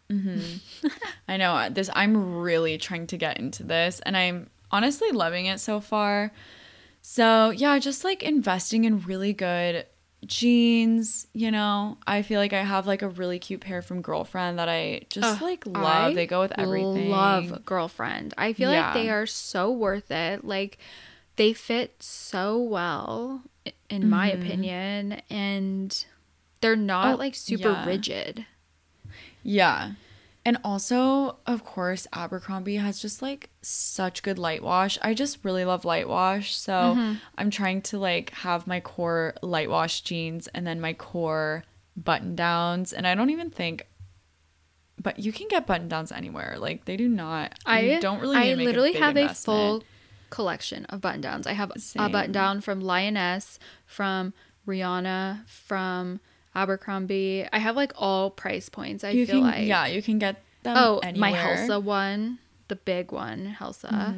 [1.28, 5.46] I know uh, this I'm really trying to get into this and I'm honestly loving
[5.46, 6.32] it so far.
[7.02, 9.86] So, yeah, just like investing in really good
[10.26, 11.98] jeans, you know.
[12.08, 15.42] I feel like I have like a really cute pair from Girlfriend that I just
[15.42, 16.12] Ugh, like love.
[16.12, 17.10] I they go with everything.
[17.10, 18.34] Love girlfriend.
[18.38, 18.86] I feel Yeah.
[18.86, 20.44] like they are so worth it.
[20.44, 20.78] Like
[21.36, 23.44] they fit so well,
[23.90, 24.42] in my Mm-hmm.
[24.42, 26.06] opinion, and
[26.62, 27.86] they're not Oh, like super yeah.
[27.86, 28.46] rigid.
[29.44, 29.92] Yeah.
[30.48, 34.98] And also, of course, Abercrombie has just like such good light wash.
[35.02, 36.56] I just really love light wash.
[36.56, 37.14] So Mm-hmm.
[37.38, 41.66] I'm trying to like have my core light wash jeans and then my core
[41.98, 42.94] button downs.
[42.94, 43.88] And I don't even think,
[44.98, 46.56] but you can get button downs anywhere.
[46.58, 47.54] Like they do not.
[47.66, 48.40] I don't really.
[48.40, 49.58] Need I literally a have investment.
[49.58, 49.84] a full
[50.30, 51.46] collection of button downs.
[51.46, 54.34] I have a button down from Lioness, from
[54.66, 56.22] Rihanna, from
[56.58, 57.48] Abercrombie.
[57.52, 59.04] I have like all price points.
[59.04, 60.76] I You feel can, like yeah, you can get them.
[60.78, 61.32] Oh, anywhere.
[61.32, 64.16] my Helsa one, the big one, Helsa.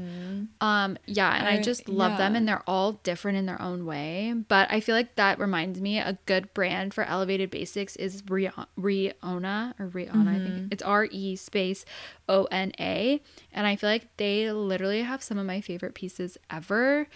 [0.61, 3.85] Um, yeah, and I, I- just love them, and they're all different in their own
[3.85, 4.33] way.
[4.47, 9.73] But I feel like that reminds me a good brand for elevated basics is Rihanna
[9.79, 10.27] or Rihanna.
[10.27, 10.45] I Mm-hmm.
[10.45, 11.85] think it's R E space
[12.27, 13.21] O N A,
[13.53, 17.07] and I feel like they literally have some of my favorite pieces ever,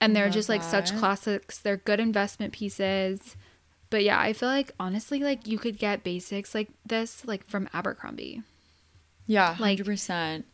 [0.00, 1.58] and they're Love just like such classics.
[1.58, 3.36] They're good investment pieces.
[3.90, 7.68] But yeah, I feel like honestly, like you could get basics like this, like from
[7.74, 8.42] Abercrombie.
[9.26, 10.46] Yeah, like- percent.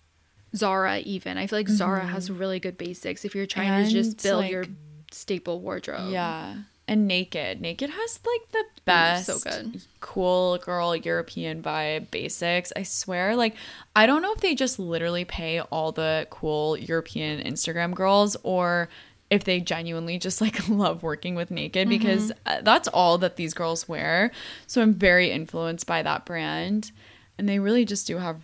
[0.54, 1.36] Zara even.
[1.36, 2.08] I feel like Zara mm-hmm.
[2.08, 4.64] has really good basics if you're trying to just build like- your
[5.10, 6.10] staple wardrobe.
[6.10, 6.54] Yeah.
[6.88, 7.60] And Naked.
[7.60, 9.82] Naked has like the best, so good.
[10.00, 12.72] cool girl European vibe basics.
[12.76, 13.56] I swear, like,
[13.96, 18.88] I don't know if they just literally pay all the cool European Instagram girls or
[19.30, 22.38] if they genuinely just like love working with Naked because Mm-hmm.
[22.58, 24.30] uh, that's all that these girls wear.
[24.66, 26.92] So I'm very influenced by that brand.
[27.38, 28.40] And they really just do have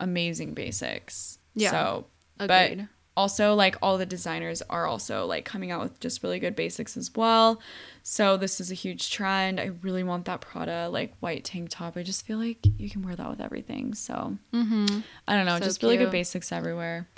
[0.00, 1.38] amazing basics.
[1.54, 1.70] Yeah.
[1.70, 2.06] So,
[2.38, 2.78] Agreed.
[2.78, 6.54] but also like all the designers are also like coming out with just really good
[6.54, 7.60] basics as well
[8.04, 11.96] so this is a huge trend i really want that prada like white tank top
[11.96, 15.00] i just feel like you can wear that with everything so Mm-hmm.
[15.26, 17.08] i don't know So just really good basics everywhere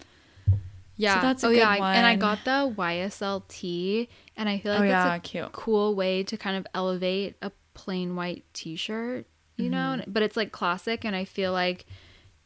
[1.00, 1.20] Yeah.
[1.22, 4.82] that's a oh good yeah, and I got the YSL YSLT, and I feel like
[4.82, 5.52] Oh, that's yeah, a cute.
[5.52, 9.26] cool way to kind of elevate a plain white T-shirt.
[9.56, 10.10] You know, Mm-hmm.
[10.12, 11.84] but it's like classic, and I feel like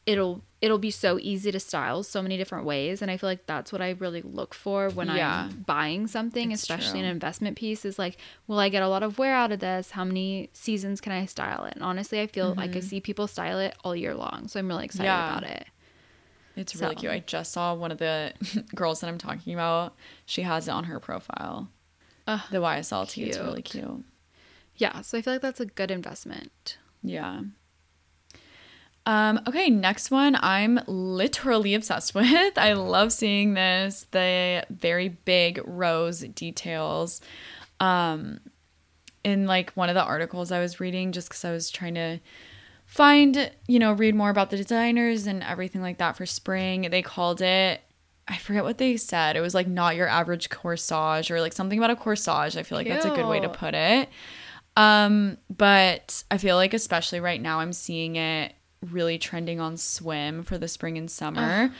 [0.07, 3.45] it'll it'll be so easy to style so many different ways and i feel like
[3.47, 5.45] that's what i really look for when Yeah.
[5.51, 7.09] i'm buying something It's especially true.
[7.09, 9.93] an investment piece is like will i get a lot of wear out of this
[9.93, 13.27] how many seasons can i style it and honestly i feel like i see people
[13.27, 15.19] style it all year long so i'm really excited Mm-hmm.
[15.33, 15.39] Yeah.
[15.39, 15.67] about it
[16.57, 18.33] it's really So- cute i just saw one of the
[18.75, 19.95] girls that i'm talking about
[20.27, 21.69] she has it on her profile
[22.27, 23.85] Ugh, the yslt it's really cute.
[23.85, 24.05] cute
[24.77, 27.41] yeah so i feel like that's a good investment Yeah.
[29.07, 32.57] Um, okay, next one I'm literally obsessed with.
[32.57, 37.21] I love seeing this, the very big rose details.
[37.81, 38.41] Um
[39.23, 42.19] in like one of the articles I was reading just cuz I was trying to
[42.95, 46.89] find, you know, read more about the designers and everything like that for spring.
[46.91, 47.81] They called it
[48.27, 49.37] I forget what they said.
[49.37, 52.57] It was like not your average corsage or like something about a corsage.
[52.57, 54.09] I feel like that's a good way to put it.
[54.77, 58.55] Um, but I feel like especially right now I'm seeing it
[58.91, 61.41] really trending on swim for the spring and summer.
[61.41, 61.71] that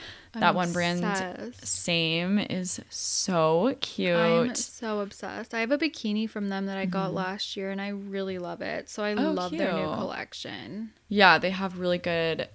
[0.43, 1.65] I'm one brand obsessed.
[1.65, 4.15] same is so cute.
[4.15, 5.53] I'm so obsessed.
[5.53, 8.61] I have a bikini from them that I got last year and I really love
[8.61, 8.89] it.
[8.89, 9.25] So I Mm-hmm.
[9.25, 10.91] Oh, love their new collection.
[11.09, 12.49] Yeah, they have really good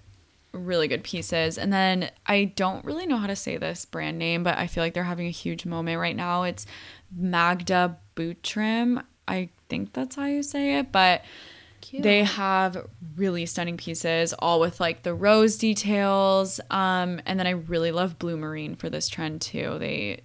[0.53, 1.57] really good pieces.
[1.59, 4.83] And then I don't really know how to say this brand name, but I feel
[4.83, 6.43] like they're having a huge moment right now.
[6.43, 6.67] It's
[7.17, 9.03] Magda Butrym.
[9.29, 11.23] I think that's how you say it, but
[11.81, 12.03] Cute.
[12.03, 16.61] they have really stunning pieces all with like the rose details.
[16.71, 19.77] Um and then I really love Blumarine for this trend too.
[19.79, 20.23] They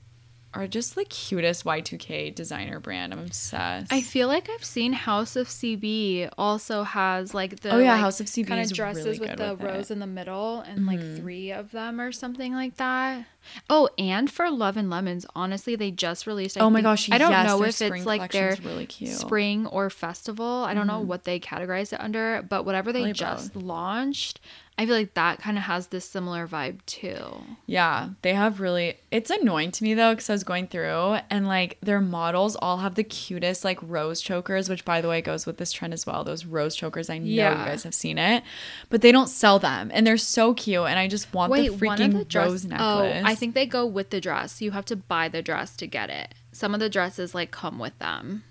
[0.56, 3.14] are just like cutest Y2K designer brand.
[3.14, 3.91] I'm obsessed.
[3.91, 7.99] I feel like I've seen House of CB also has like the Oh, yeah, like,
[8.01, 10.86] House of CB kind of dresses really with the with rose in the middle and
[10.86, 13.26] like three of them or something like that.
[13.70, 16.58] Oh, and for Love and Lemons, honestly, they just released.
[16.58, 19.12] I Oh my think- gosh, I don't yes, know if it's like their really cute.
[19.12, 19.20] Mm-hmm.
[19.20, 20.64] spring or festival.
[20.68, 24.39] I don't know what they categorize it under, but whatever they Probably just launched,
[24.78, 27.17] I feel like that kind of has this similar vibe too.
[27.65, 28.97] Yeah, they have really.
[29.09, 32.80] It's annoying to me though because I was going through and like their models all
[32.80, 36.05] have the cutest like rose chokers, which by the way goes with this trend as
[36.05, 36.26] well.
[36.26, 37.51] Those rose chokers, I know Yeah.
[37.57, 38.43] you guys have seen it,
[38.89, 40.84] but they don't sell them, and they're so cute.
[40.88, 42.49] And I just want Wait, the freaking the dress.
[42.49, 43.21] rose Oh.
[43.23, 44.61] I think they go with the dress.
[44.61, 46.34] You have to buy the dress to get it.
[46.51, 48.43] Some of the dresses like come with them.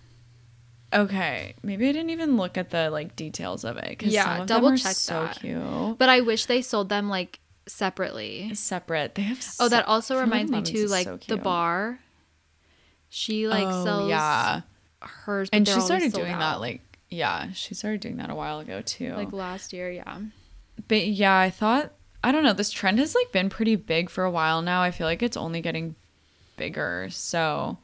[0.94, 3.98] Okay, maybe I didn't even look at the like details of it.
[3.98, 5.40] 'cause Yeah, some double check so that.
[5.40, 5.98] cute.
[5.98, 8.54] But I wish they sold them like separately.
[8.54, 9.14] Separate.
[9.16, 9.44] They have.
[9.58, 11.98] Oh, that also reminds me too, like so the bar.
[13.08, 14.60] She like Oh, sells yeah,
[15.02, 16.38] hers, and she started doing out.
[16.40, 16.80] that like
[17.10, 19.14] yeah, she started doing that a while ago too.
[19.14, 19.90] like last year.
[19.90, 20.18] Yeah.
[20.88, 21.92] But yeah, I thought
[22.22, 24.82] I don't know, this trend has like been pretty big for a while now.
[24.82, 25.94] I feel like it's only getting
[26.56, 27.08] bigger.
[27.10, 27.78] So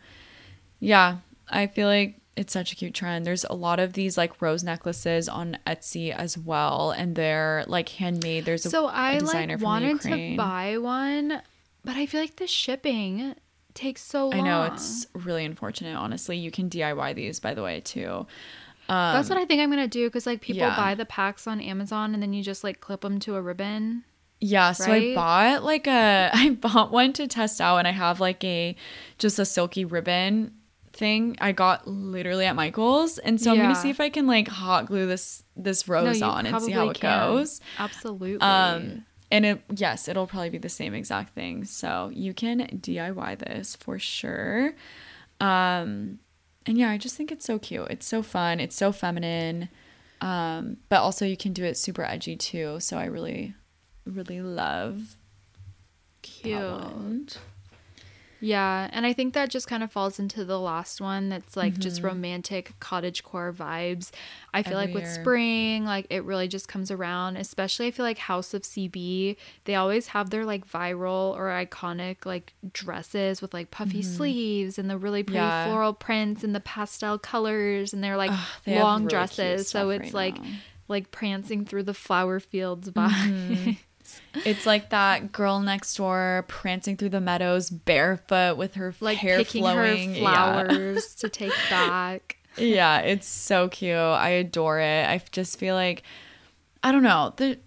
[0.80, 3.26] yeah, I feel like it's such a cute trend.
[3.26, 7.90] There's a lot of these like rose necklaces on Etsy as well, and they're like
[7.90, 8.46] handmade.
[8.46, 11.42] There's a, So a I designer like wanted to buy one,
[11.84, 13.34] but I feel like the shipping
[13.74, 14.40] takes so long.
[14.40, 15.94] I know it's really unfortunate.
[15.94, 18.26] Honestly, you can DIY these by the way too.
[18.88, 20.74] Um, That's what I think I'm gonna do because like people yeah.
[20.74, 24.04] buy the packs on Amazon and then you just like clip them to a ribbon.
[24.40, 25.12] Yeah, so right?
[25.12, 28.76] I bought like a I bought one to test out and I have like a
[29.18, 30.54] just a silky ribbon
[30.92, 34.26] thing I got literally at Michael's and so I'm going to see if I can
[34.26, 37.28] like hot glue this this rose you on and see how it can.
[37.28, 37.60] goes.
[37.78, 38.40] Absolutely.
[38.40, 41.64] Um and it yes, it'll probably be the same exact thing.
[41.64, 44.74] So you can DIY this for sure.
[45.40, 46.18] Um
[46.66, 47.86] and yeah, I just think it's so cute.
[47.90, 48.60] It's so fun.
[48.60, 49.68] It's so feminine.
[50.20, 52.80] Um but also you can do it super edgy too.
[52.80, 53.54] So I really
[54.04, 55.16] really love
[56.22, 57.38] Cute.
[58.40, 61.74] Yeah, and I think that just kind of falls into the last one that's like
[61.74, 61.80] Mm-hmm.
[61.82, 64.10] just romantic cottagecore vibes.
[64.54, 65.14] I feel like with year.
[65.14, 69.74] spring, like it really just comes around, especially I feel like House of CB, they
[69.74, 74.96] always have their like viral or iconic like dresses with like puffy sleeves and the
[74.98, 75.46] really pretty Mm-hmm.
[75.46, 75.66] Yeah.
[75.66, 79.68] floral prints and the pastel colors and they're like Ugh, they long really dresses.
[79.68, 80.48] So it's right like now.
[80.88, 83.10] like prancing through the flower fields vibe.
[83.10, 83.70] Mm-hmm.
[84.44, 89.38] It's like that girl next door prancing through the meadows barefoot with her like hair
[89.38, 90.14] picking flowing.
[90.14, 90.64] her Yeah.
[90.66, 92.36] flowers to take back.
[92.56, 93.96] yeah, it's so cute.
[93.96, 95.06] I adore it.
[95.08, 96.02] I just feel like
[96.82, 97.34] I don't know.
[97.36, 97.58] The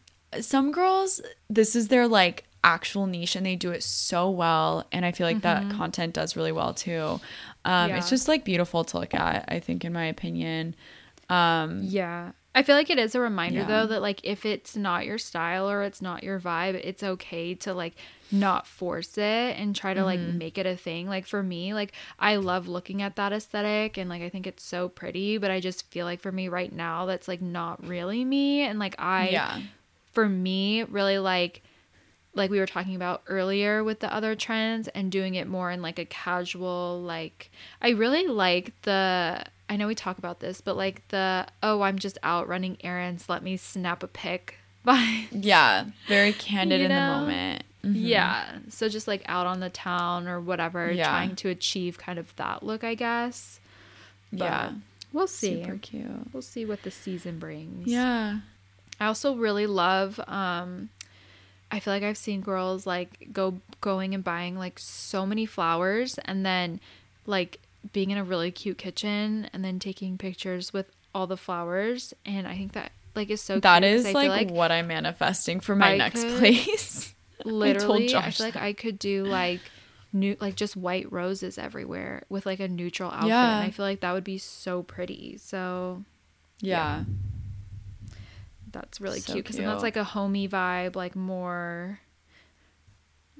[0.41, 5.05] some girls this is their like actual niche and they do it so well and
[5.05, 7.19] I feel like that content does really well too.
[7.65, 7.97] Um Yeah.
[7.97, 10.75] it's just like beautiful to look at, I think in my opinion.
[11.29, 12.31] Um Yeah.
[12.55, 13.67] I feel like it is a reminder Yeah.
[13.67, 17.55] though that like if it's not your style or it's not your vibe, it's okay
[17.55, 17.93] to like
[18.31, 20.37] not force it and try to like Mm-hmm.
[20.37, 21.07] make it a thing.
[21.07, 24.63] Like for me, like I love looking at that aesthetic and like I think it's
[24.63, 28.23] so pretty, but I just feel like for me right now that's like not really
[28.23, 29.61] me and like I yeah.
[30.11, 31.61] for me really like
[32.35, 35.81] like we were talking about earlier with the other trends and doing it more in
[35.83, 37.51] like a casual like
[37.81, 39.43] I really like the
[39.73, 43.27] I know we talk about this but like the oh I'm just out running errands
[43.27, 47.63] let me snap a pic by Yeah, very candid You in the moment.
[47.83, 51.09] yeah so just like out on the town or whatever Yeah.
[51.09, 53.59] trying to achieve kind of that look I guess
[54.31, 54.71] But Yeah.
[55.11, 56.33] we'll see Super cute.
[56.33, 58.39] we'll see what the season brings Yeah.
[58.99, 60.89] I also really love um
[61.71, 66.19] I feel like I've seen girls like go going and buying like so many flowers
[66.25, 66.79] and then
[67.25, 67.59] like
[67.91, 72.47] being in a really cute kitchen and then taking pictures with all the flowers and
[72.47, 75.93] I think that like is so That is I like, what I'm manifesting for my
[75.93, 77.13] I next place.
[77.45, 78.55] literally I, Josh feel like.
[78.55, 79.59] I could do like
[80.11, 83.57] new like just white roses everywhere with like a neutral outfit Yeah.
[83.57, 85.37] and I feel like that would be so pretty.
[85.37, 86.03] So
[86.59, 87.03] yeah.
[88.71, 91.99] That's really So cute because that's like a homey vibe, like more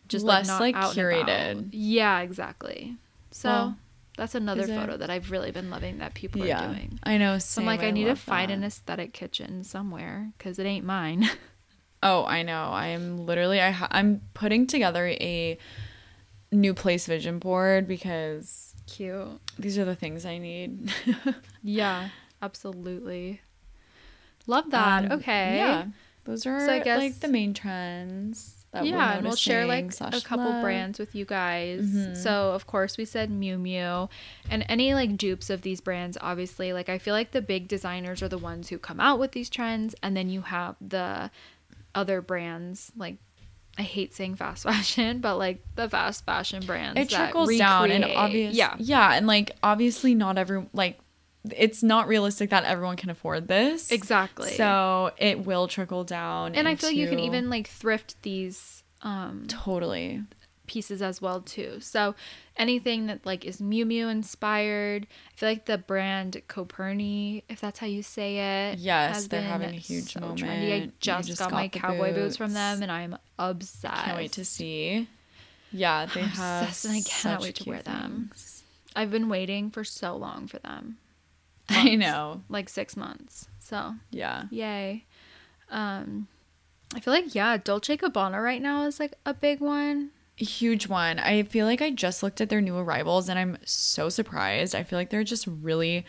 [0.08, 1.70] just Less, like, like, curated.
[1.72, 2.98] Yeah, exactly.
[3.32, 3.78] So Well,
[4.18, 6.64] that's another photo that I've really been loving that people Yeah.
[6.64, 7.00] are doing.
[7.04, 7.38] I know.
[7.40, 8.56] So I'm like, I need to find that.
[8.58, 11.28] an aesthetic kitchen somewhere because it ain't mine.
[12.06, 12.64] Oh, I know.
[12.66, 13.62] I am literally.
[13.62, 15.58] I ha- I'm putting together a
[16.52, 19.40] new place vision board because Cute.
[19.58, 20.92] these are the things I need.
[21.64, 22.10] Yeah,
[22.42, 23.40] absolutely.
[24.48, 25.06] Love that.
[25.06, 25.56] Um, okay.
[25.56, 25.86] Yeah.
[26.26, 28.63] Those are So I guess- like the main trends.
[28.74, 30.64] That yeah, and we'll share like a couple love.
[30.64, 31.82] brands with you guys.
[31.86, 32.18] Mhm.
[32.18, 34.10] So of course we said Miu Miu,
[34.50, 36.18] and any like dupes of these brands.
[36.20, 39.32] Obviously, like I feel like the big designers are the ones who come out with
[39.34, 41.30] these trends, and then you have the
[41.94, 43.18] other brands like
[43.78, 47.00] I hate saying fast fashion, but like the fast fashion brands.
[47.00, 48.76] it that trickles down and obvious Yeah.
[48.80, 51.00] yeah and like obviously not every like
[51.52, 54.52] it's not realistic that everyone can afford this Exactly.
[54.52, 58.84] so it will trickle down and I feel like you can even like thrift these
[59.02, 60.24] um totally
[60.66, 61.78] pieces as well too.
[61.82, 62.16] So
[62.56, 65.06] anything that like is Miu Miu inspired.
[65.34, 69.70] I feel like the brand Coperni, if that's how you say it, Yes, they're having
[69.70, 70.40] a huge so moment.
[70.40, 70.84] Trendy.
[70.84, 72.38] I just, just got, got my cowboy boots.
[72.38, 74.06] from them, and I'm obsessed.
[74.06, 75.08] can't wait to see
[75.74, 78.32] yeah they I'm have obsessed and I cannot wait to wear them.
[78.96, 80.98] I've been waiting for so long for them,
[81.70, 83.48] i know like six months.
[83.60, 85.06] So yeah yay.
[85.70, 86.28] Um,
[86.96, 90.12] I feel like yeah, Dolce Gabbana right now is like a big one.
[90.38, 91.20] huge one.
[91.20, 94.76] I feel like I just looked at their new arrivals and I'm so surprised.
[94.76, 96.06] I feel like they're just really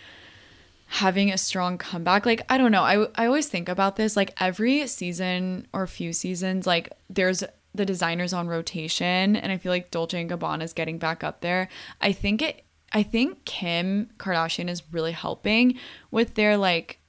[0.87, 2.27] having a strong comeback.
[2.27, 2.83] Like, I don't know.
[2.83, 7.43] I, I always think about this like every season or few seasons, like there's
[7.75, 11.41] the designers on rotation and I feel like Dolce and Gabbana is getting back up
[11.41, 11.69] there.
[12.01, 15.78] I think it I think Kim Kardashian is really helping
[16.11, 17.01] with their like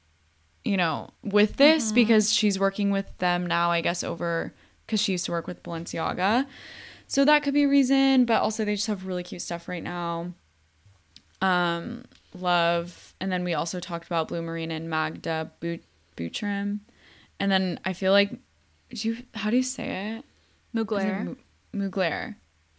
[0.65, 4.51] you know, with this because she's working with them now, I guess, over
[4.85, 6.47] because she used to work with Balenciaga.
[7.07, 9.83] So that could be a reason, but also they just have really cute stuff right
[9.83, 10.33] now.
[11.39, 13.13] Um, love.
[13.21, 15.83] And then we also talked about Blumarine and Magda Boot
[16.17, 16.79] Butrym.
[17.39, 18.31] And then I feel like,
[18.89, 20.25] do you, how do you say it
[20.75, 21.37] Mugler.
[21.75, 22.35] Mugler.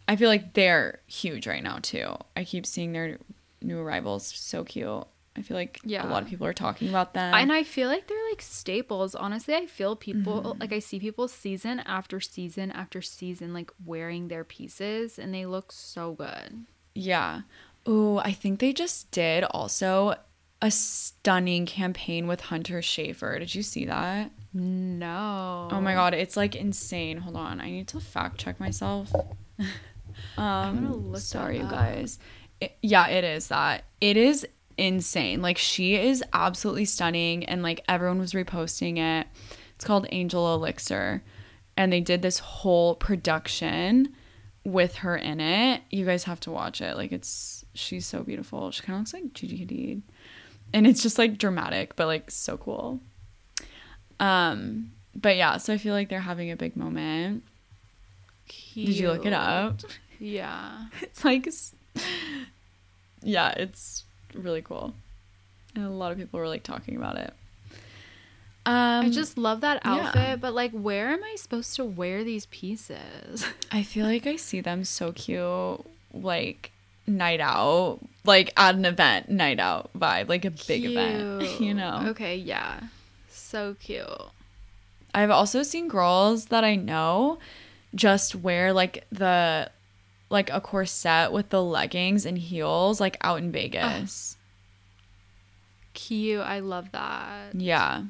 [0.07, 2.15] I feel like they're huge right now too.
[2.35, 3.17] I keep seeing their
[3.61, 4.25] new arrivals.
[4.27, 5.03] So cute.
[5.35, 6.07] I feel like Yeah.
[6.07, 7.33] a lot of people are talking about them.
[7.33, 9.13] and I feel like they're like staples.
[9.15, 10.59] Honestly, I feel people Mm-hmm.
[10.61, 15.45] like I see people season after season after season like wearing their pieces and they
[15.45, 16.65] look so good.
[16.95, 17.41] Yeah.
[17.85, 20.15] Oh, I think they just did also
[20.61, 23.37] a stunning campaign with Hunter Schafer.
[23.39, 24.31] Did you see that?
[24.53, 25.67] No.
[25.71, 27.17] Oh my god, it's like insane.
[27.17, 29.13] Hold on, I need to fact check myself.
[30.37, 32.19] Um, sorry, you guys.
[32.61, 33.83] It- yeah, it is that.
[34.01, 34.47] It is
[34.77, 35.41] insane.
[35.41, 39.27] Like she is absolutely stunning, and like everyone was reposting it.
[39.75, 41.23] It's called Angel Elixir,
[41.75, 44.13] and they did this whole production
[44.63, 45.81] with her in it.
[45.91, 46.95] You guys have to watch it.
[46.97, 48.71] Like it's she's so beautiful.
[48.71, 50.01] She kind of looks like Gigi Hadid,
[50.73, 52.99] and it's just like dramatic, but like so cool.
[54.19, 57.43] Um, but yeah, so I feel like they're having a big moment.
[58.85, 59.81] Did you look it up?
[60.19, 60.85] Yeah.
[61.01, 61.47] It's like,
[63.23, 64.03] yeah, it's
[64.33, 64.93] really cool,
[65.75, 67.33] and a lot of people were like talking about it.
[68.67, 69.93] Um, I just love that yeah.
[69.93, 73.45] outfit, but like where am I supposed to wear these pieces?
[73.71, 76.71] I feel like I see them so cute, like
[77.07, 82.07] night out, like at an event, night out vibe, like a big event, you know.
[82.07, 82.81] Okay, yeah.
[83.29, 84.05] So cute.
[85.13, 87.39] I've also seen girls that I know
[87.95, 89.71] just wear like the
[90.29, 94.35] like a corset with the leggings and heels like out in Vegas.
[95.93, 96.41] Cute.
[96.41, 97.55] I love that.
[97.55, 98.03] Yeah.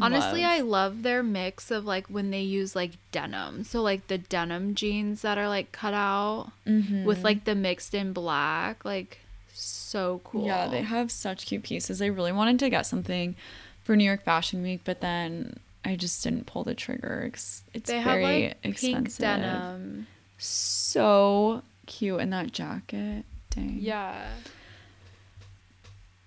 [0.00, 0.50] Honestly, Love.
[0.50, 3.64] I love their mix of like when they use like denim.
[3.64, 7.04] So like the denim jeans that are like cut out Mm-hmm.
[7.04, 9.20] with like the mixed in black, like
[9.54, 10.44] so cool.
[10.44, 12.02] Yeah, they have such cute pieces.
[12.02, 13.36] I really wanted to get something
[13.84, 17.88] for New York Fashion Week, but then I just didn't pull the trigger 'cause it's
[17.88, 19.18] they have very like pink expensive.
[19.18, 20.06] denim.
[20.38, 23.24] So cute in that jacket.
[23.50, 23.78] Dang.
[23.80, 24.28] Yeah.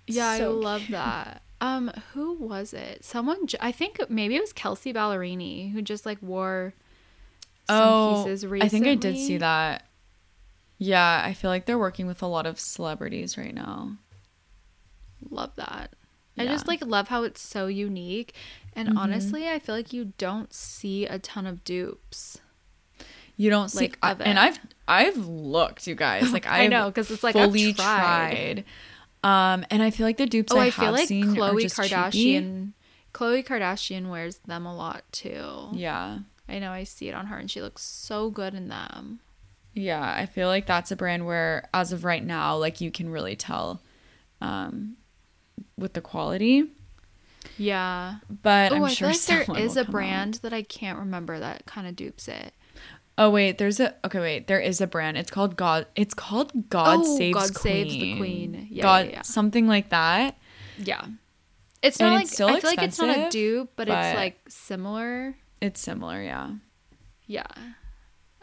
[0.06, 1.42] Yeah, So I love that.
[1.60, 3.04] Um, who was it?
[3.04, 6.72] Someone j- I think maybe it was Kelsea Ballerini who just like wore
[7.68, 9.84] some Oh, pieces I think I did see that.
[10.78, 13.96] Yeah, I feel like they're working with a lot of celebrities right now.
[15.30, 15.92] Love that.
[16.38, 18.34] I just like love how it's so unique.
[18.74, 18.96] And Mhm.
[18.96, 22.40] honestly, I feel like you don't see a ton of dupes.
[23.40, 24.38] You don't see, Like, I- and.
[24.38, 26.30] I've I've looked, you guys.
[26.36, 27.74] Like I know, 'cause it's like, I've tried.
[27.76, 28.64] tried.
[29.22, 31.62] Um, and I feel like the dupes Oh, I, I, feel like seen are Khloe
[31.62, 31.94] just cheapy.
[31.94, 32.72] Kardashian
[33.14, 35.68] Khloe Kardashian wears them a lot too.
[35.72, 36.18] Yeah,
[36.48, 39.20] I know I see it on her and she looks so good in them.
[39.74, 40.02] yeah.
[40.16, 43.36] I feel like that's a brand where, as of right now, like you can really
[43.36, 43.80] tell,
[44.40, 44.96] um,
[45.78, 46.64] with the quality.
[47.56, 48.16] Yeah.
[48.42, 49.92] But Oh, I'm I sure feel like there is a come out.
[49.92, 52.52] brand that I can't remember that kind of dupes it.
[53.18, 54.18] Oh wait, there's a okay.
[54.20, 55.18] Wait, there is a brand.
[55.18, 55.86] It's called God.
[55.94, 57.84] It's called God Oh, Saves God Queen.
[57.84, 58.68] God Saves the Queen.
[58.70, 59.22] Yeah, God, yeah, yeah.
[59.22, 60.36] something like that.
[60.78, 61.04] Yeah.
[61.82, 64.04] It's And not it's like still I feel like it's not a dupe, but, but-
[64.06, 65.34] it's like similar.
[65.60, 66.52] It's similar, yeah.
[67.26, 67.46] Yeah.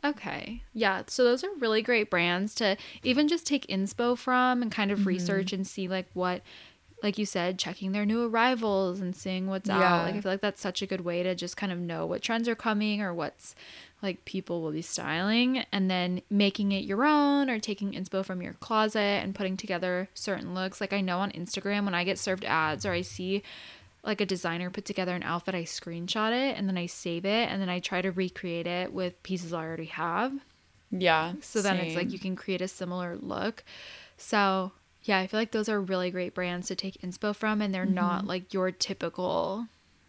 [0.04, 0.62] Okay.
[0.74, 1.04] Yeah.
[1.08, 5.00] So those are really great brands to even just take inspo from and kind of
[5.00, 5.08] Mm-hmm.
[5.08, 6.42] research and see like what
[7.04, 9.78] like you said, checking their new arrivals and seeing what's Yeah.
[9.84, 10.06] out.
[10.06, 12.24] Like I feel like that's such a good way to just kind of know what
[12.24, 13.54] trends are coming or what's
[14.02, 18.42] like people will be styling and then making it your own or taking inspo from
[18.42, 20.80] your closet and putting together certain looks.
[20.80, 23.42] Like I know on Instagram when I get served ads or I see
[24.04, 27.50] like a designer put together an outfit, I screenshot it and then I save it
[27.50, 30.34] and then I try to recreate it with pieces I already have.
[30.92, 31.34] Yeah.
[31.42, 33.64] So then it's like you can create a similar look.
[34.16, 34.72] So
[35.04, 37.86] yeah, I feel like those are really great brands to take inspo from, and they're
[37.86, 38.28] not Mm-hmm.
[38.30, 39.68] like your typical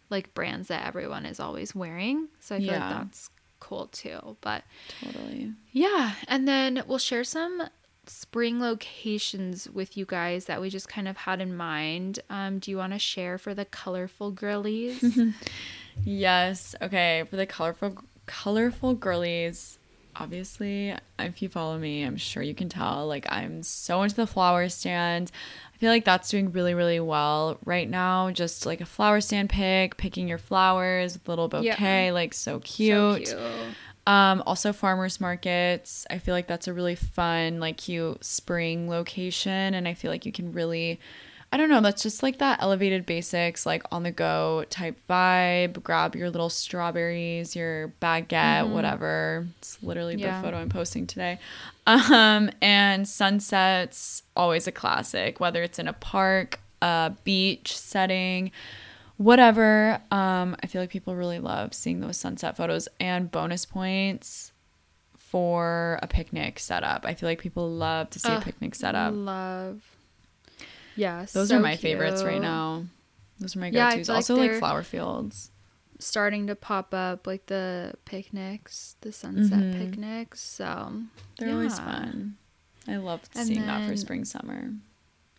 [0.09, 2.27] like brands that everyone is always wearing.
[2.39, 2.87] So I feel Yeah.
[2.89, 3.29] like that's
[3.69, 4.35] cool too.
[4.41, 4.63] But
[5.01, 5.53] totally.
[5.71, 7.63] yeah, and then we'll share some
[8.07, 12.19] spring locations with you guys that we just kind of had in mind.
[12.29, 15.17] Um, do you want to share for the colorful girlies?
[16.05, 16.75] Yes.
[16.81, 17.25] Okay.
[17.29, 19.78] For the colorful, colorful girlies,
[20.19, 23.07] obviously, if you follow me, I'm sure you can tell.
[23.07, 25.31] Like, I'm so into the flower stand.
[25.73, 28.31] I feel like that's doing really, really well right now.
[28.31, 33.27] Just like a flower stand pick, picking your flowers, little bouquet, like so cute.
[33.27, 33.75] So cute.
[34.07, 36.05] Um, also farmers markets.
[36.09, 40.25] I feel like that's a really fun, like cute spring location, and I feel like
[40.25, 40.99] you can really,
[41.51, 45.81] I don't know, that's just like that elevated basics, like on the go type vibe.
[45.81, 49.47] Grab your little strawberries, your baguette, whatever.
[49.57, 50.37] It's literally Yeah.
[50.39, 51.39] the photo I'm posting today.
[51.87, 58.51] Um, and sunsets, always a classic, whether it's in a park, a beach setting
[59.17, 59.99] whatever.
[60.11, 64.53] Um, I feel like people really love seeing those sunset photos and bonus points
[65.17, 67.03] for a picnic setup.
[67.05, 69.13] I feel like people love to see a picnic setup.
[69.13, 69.81] Love.
[70.99, 71.33] Yes.
[71.33, 72.85] Those are my favorites right now.
[73.39, 74.09] Those are my Yeah, go-tos.
[74.09, 75.51] like also like they're- flower fields.
[76.01, 79.73] starting to pop up like the picnics, the sunset Mhm.
[79.77, 80.39] picnics.
[80.39, 81.01] So
[81.37, 82.37] They're always fun.
[82.87, 84.71] I love seeing that for spring summer.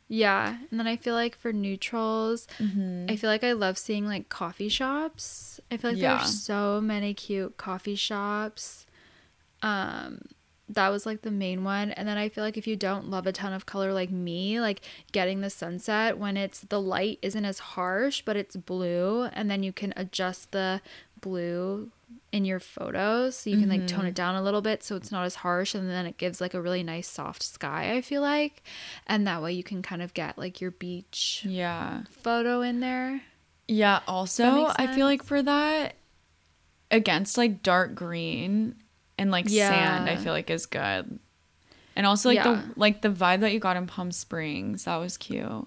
[0.07, 3.07] Yeah, and then I feel like for neutrals, Mm-hmm.
[3.09, 5.61] I feel like I love seeing like coffee shops.
[5.71, 6.19] I feel like Yeah.
[6.19, 8.87] there's so many cute coffee shops.
[9.63, 10.21] Um
[10.75, 11.91] that was like the main one.
[11.93, 14.61] And then I feel like if you don't love a ton of color like me,
[14.61, 14.81] like
[15.13, 19.63] getting the sunset when it's the light isn't as harsh but it's blue and then
[19.63, 20.81] you can adjust the
[21.21, 21.91] blue
[22.33, 23.37] in your photos.
[23.37, 24.15] So you can like tone it mm-hmm.
[24.15, 26.63] down a little bit so it's not as harsh and then it gives like a
[26.63, 28.63] really nice soft sky I feel like.
[29.07, 32.03] And that way you can kind of get like your beach Yeah.
[32.11, 33.23] photo in there.
[33.67, 35.95] Yeah, also I feel like for that
[36.91, 38.75] against like dark green
[39.21, 41.19] and like sand, I feel like is good.
[41.97, 42.63] And also like Yeah.
[42.67, 45.45] the like the vibe that you got in Palm Springs, that was cute.
[45.45, 45.65] Like,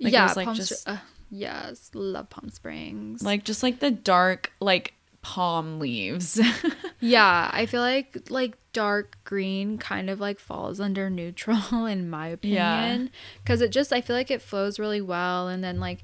[0.00, 0.96] it yeah, was, like, Palm just- uh,
[1.30, 3.22] yes, love Palm Springs.
[3.22, 6.40] Like just like the dark like palm leaves.
[7.00, 12.28] yeah, I feel like like dark green kind of like falls under neutral in my
[12.28, 13.10] opinion
[13.42, 16.02] because it just I feel like it flows really well and then like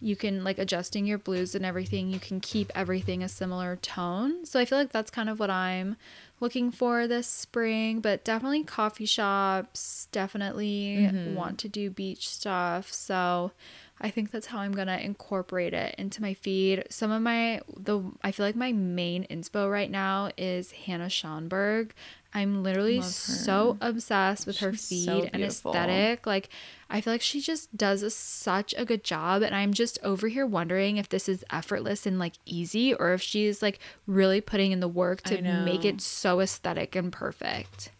[0.00, 4.44] you can like adjusting your blues and everything you can keep everything a similar tone.
[4.46, 5.96] So i feel like that's kind of what i'm
[6.40, 11.34] looking for this spring but definitely coffee shops definitely mm-hmm.
[11.34, 12.92] want to do beach stuff.
[12.92, 13.52] So
[14.00, 16.84] i think that's how i'm gonna incorporate it into my feed.
[16.90, 21.90] Some of my the i feel like my main inspo right now is hannah schonberg
[22.32, 26.48] i'm literally so obsessed with her feed so and aesthetic like
[26.92, 30.26] I feel like she just does a, such a good job and I'm just over
[30.26, 33.78] here wondering if this is effortless and like easy or if she's like
[34.08, 37.92] really putting in the work to make it so aesthetic and perfect.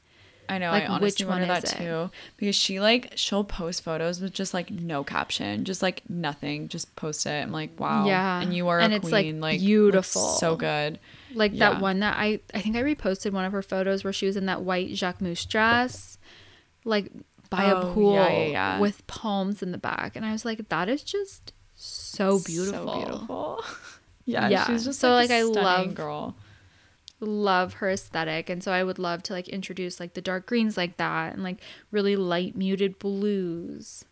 [0.49, 1.76] I know, Like, I honestly which one wonder that it?
[1.76, 2.11] too.
[2.37, 6.97] Because she like she'll post photos with just like no caption, just like nothing, just
[6.97, 7.31] post it.
[7.45, 8.05] I'm like, wow.
[8.09, 8.41] Yeah.
[8.41, 9.41] And you are And a it's, like, queen.
[9.41, 10.20] Like, beautiful.
[10.20, 10.99] So good.
[11.35, 11.70] Like Yeah.
[11.70, 14.37] that one that I I think I reposted one of her photos where she was
[14.37, 16.18] in that white Jacquemus dress
[16.85, 17.11] like
[17.51, 18.78] by Oh, a pool yeah, yeah.
[18.81, 22.87] with palms in the back and I was like that is just so beautiful.
[22.87, 23.64] So beautiful.
[24.24, 24.66] yeah, Yeah.
[24.66, 26.35] she's just So, like, like, a I love- girl.
[27.20, 30.76] love her aesthetic and so i would love to like introduce like the dark greens
[30.78, 31.59] like that and like
[31.91, 34.05] really light muted blues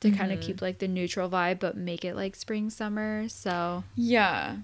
[0.00, 0.40] to kind Mm-hmm.
[0.40, 4.56] of keep like the neutral vibe but make it like spring summer so Yeah.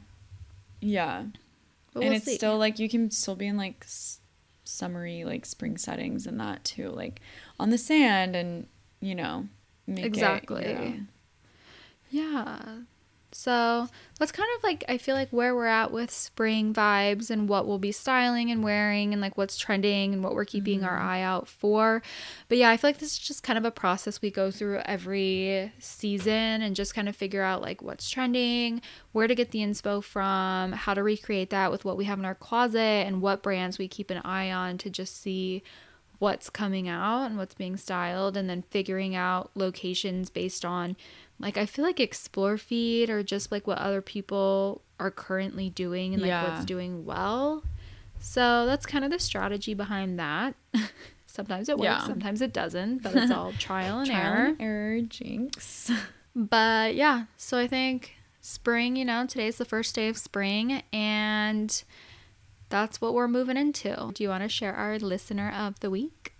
[0.80, 1.26] Yeah.
[1.92, 2.34] But and we'll it's see.
[2.36, 4.20] still like you can still be in like s-
[4.64, 7.20] summery like spring settings and that too like
[7.60, 8.66] on the sand and
[9.00, 9.46] you know
[9.86, 10.68] make it Exactly.
[10.70, 11.08] your own.
[12.10, 12.76] yeah
[13.34, 17.48] so that's kind of like i feel like where we're at with spring vibes and
[17.48, 20.96] what we'll be styling and wearing and like what's trending and what we're keeping our
[20.96, 21.08] mm-hmm.
[21.08, 22.02] eye out for.
[22.48, 24.80] But yeah i feel like this is just kind of a process we go through
[24.84, 29.60] every season and just kind of figure out like what's trending where to get the
[29.60, 33.42] inspo from how to recreate that with what we have in our closet and what
[33.42, 35.62] brands we keep an eye on to just see
[36.22, 40.96] what's coming out and what's being styled and then figuring out locations based on
[41.42, 46.14] like I feel like explore feed or just like what other people are currently doing
[46.14, 46.54] and like Yeah.
[46.54, 47.64] what's doing well.
[48.20, 50.54] So that's kind of the strategy behind that.
[51.26, 52.06] sometimes it works, Yeah.
[52.06, 54.46] sometimes it doesn't, but it's all trial and Trial error.
[54.46, 55.90] and error, jinx.
[56.34, 61.82] But yeah, so I think spring, you know, today's the first day of spring and
[62.70, 64.12] that's what we're moving into.
[64.14, 66.31] Do you want to share our listener of the week?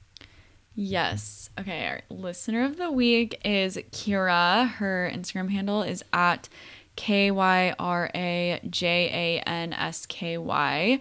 [0.74, 1.50] Yes.
[1.58, 1.86] Okay.
[1.86, 4.68] Our listener of the week is Kyra.
[4.68, 6.48] Her Instagram handle is at
[6.96, 11.00] K Y R A J A N S K Y.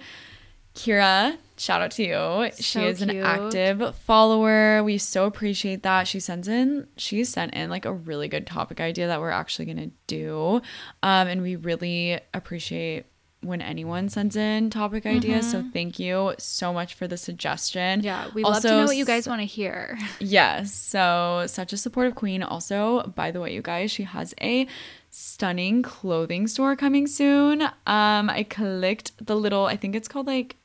[0.74, 2.52] Kyra, shout out to you.
[2.56, 4.82] she So is an active follower.
[4.84, 6.08] We so appreciate that.
[6.08, 9.66] She sends in, she sent in like a really good topic idea that we're actually
[9.66, 10.62] going to do.
[11.04, 13.06] Um, and we really appreciate
[13.42, 15.50] when anyone sends in topic ideas.
[15.50, 18.00] So thank you so much for the suggestion.
[18.00, 18.06] Mm-hmm.
[18.06, 19.98] Yeah, we love to Also, know what you guys want to hear.
[20.20, 20.74] Yes.
[20.74, 22.44] So, such a supportive queen.
[22.44, 24.68] Also, by the way, you guys, she has a
[25.10, 27.64] stunning clothing store coming soon.
[27.86, 30.58] Um, I clicked the little, I think it's called like,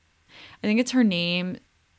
[0.62, 1.56] I think it's her name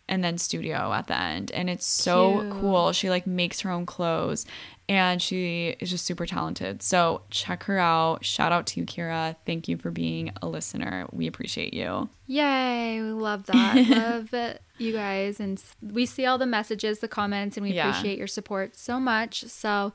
[0.10, 1.51] and then studio at the end.
[1.51, 2.53] And it's so Cute.
[2.53, 2.91] cool.
[2.93, 4.45] She like makes her own clothes
[4.89, 6.82] and she is just super talented.
[6.82, 8.24] So, check her out.
[8.24, 9.36] Shout out to you, Kyra.
[9.45, 11.05] Thank you for being a listener.
[11.12, 12.08] We appreciate you.
[12.26, 13.76] Yay, we love that.
[13.89, 15.41] love it, you guys.
[15.41, 17.89] And we see all the messages, the comments, and we Yeah.
[17.89, 19.43] appreciate your support so much.
[19.47, 19.91] So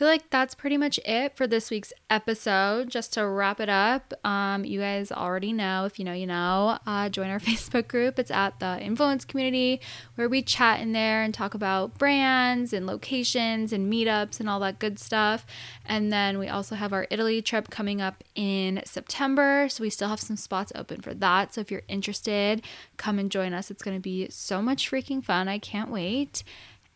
[0.00, 2.88] feel like that's pretty much it for this week's episode.
[2.88, 6.78] Just to wrap it up, um, you guys already know, if you know, you know,
[6.86, 8.18] uh, join our Facebook group.
[8.18, 9.78] It's at the Influence Community
[10.14, 14.58] where we chat in there and talk about brands and locations and meetups and all
[14.60, 15.44] that good stuff.
[15.84, 19.68] And then we also have our Italy trip coming up in September.
[19.68, 21.52] So we still have some spots open for that.
[21.52, 22.62] So if you're interested,
[22.96, 23.70] come and join us.
[23.70, 25.46] It's going to be so much freaking fun.
[25.46, 26.42] I can't wait.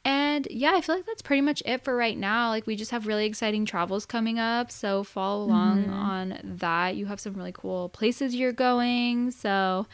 [0.04, 2.50] And yeah, I feel like that's pretty much it for right now.
[2.50, 5.92] Like we just have really exciting travels coming up, so follow along mm-hmm.
[5.94, 6.96] on that.
[6.96, 9.86] You have some really cool places you're going, so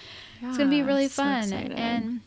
[0.42, 1.44] it's gonna be really so fun.
[1.44, 1.72] excited.
[1.72, 2.20] and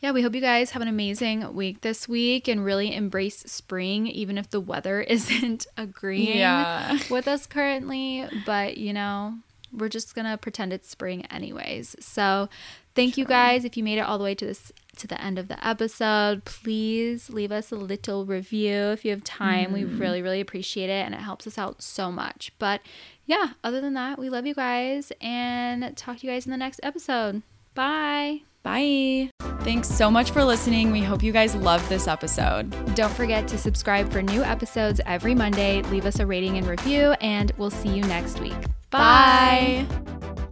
[0.00, 4.08] yeah, we hope you guys have an amazing week this week and really embrace spring,
[4.08, 6.98] even if the weather isn't agreeing Yeah.
[7.08, 8.26] with us currently.
[8.44, 9.34] But you know,
[9.72, 11.94] we're just gonna pretend it's spring anyways.
[12.00, 12.48] So
[12.96, 13.64] thank you guys.
[13.64, 16.44] If you made it all the way to this to the end of the episode,
[16.44, 19.72] please leave us a little review if you have time.
[19.72, 19.98] We mm.
[19.98, 22.52] really, really appreciate it and it helps us out so much.
[22.58, 22.80] But
[23.26, 26.58] yeah, other than that, we love you guys and talk to you guys in the
[26.58, 27.42] next episode.
[27.74, 28.42] Bye.
[28.62, 29.30] Bye.
[29.62, 30.92] Thanks so much for listening.
[30.92, 32.70] We hope you guys loved this episode.
[32.94, 35.82] Don't forget to subscribe for new episodes every Monday.
[35.82, 38.60] Leave us a rating and review, and we'll see you next week.
[38.90, 39.86] Bye.
[39.88, 40.48] Bye.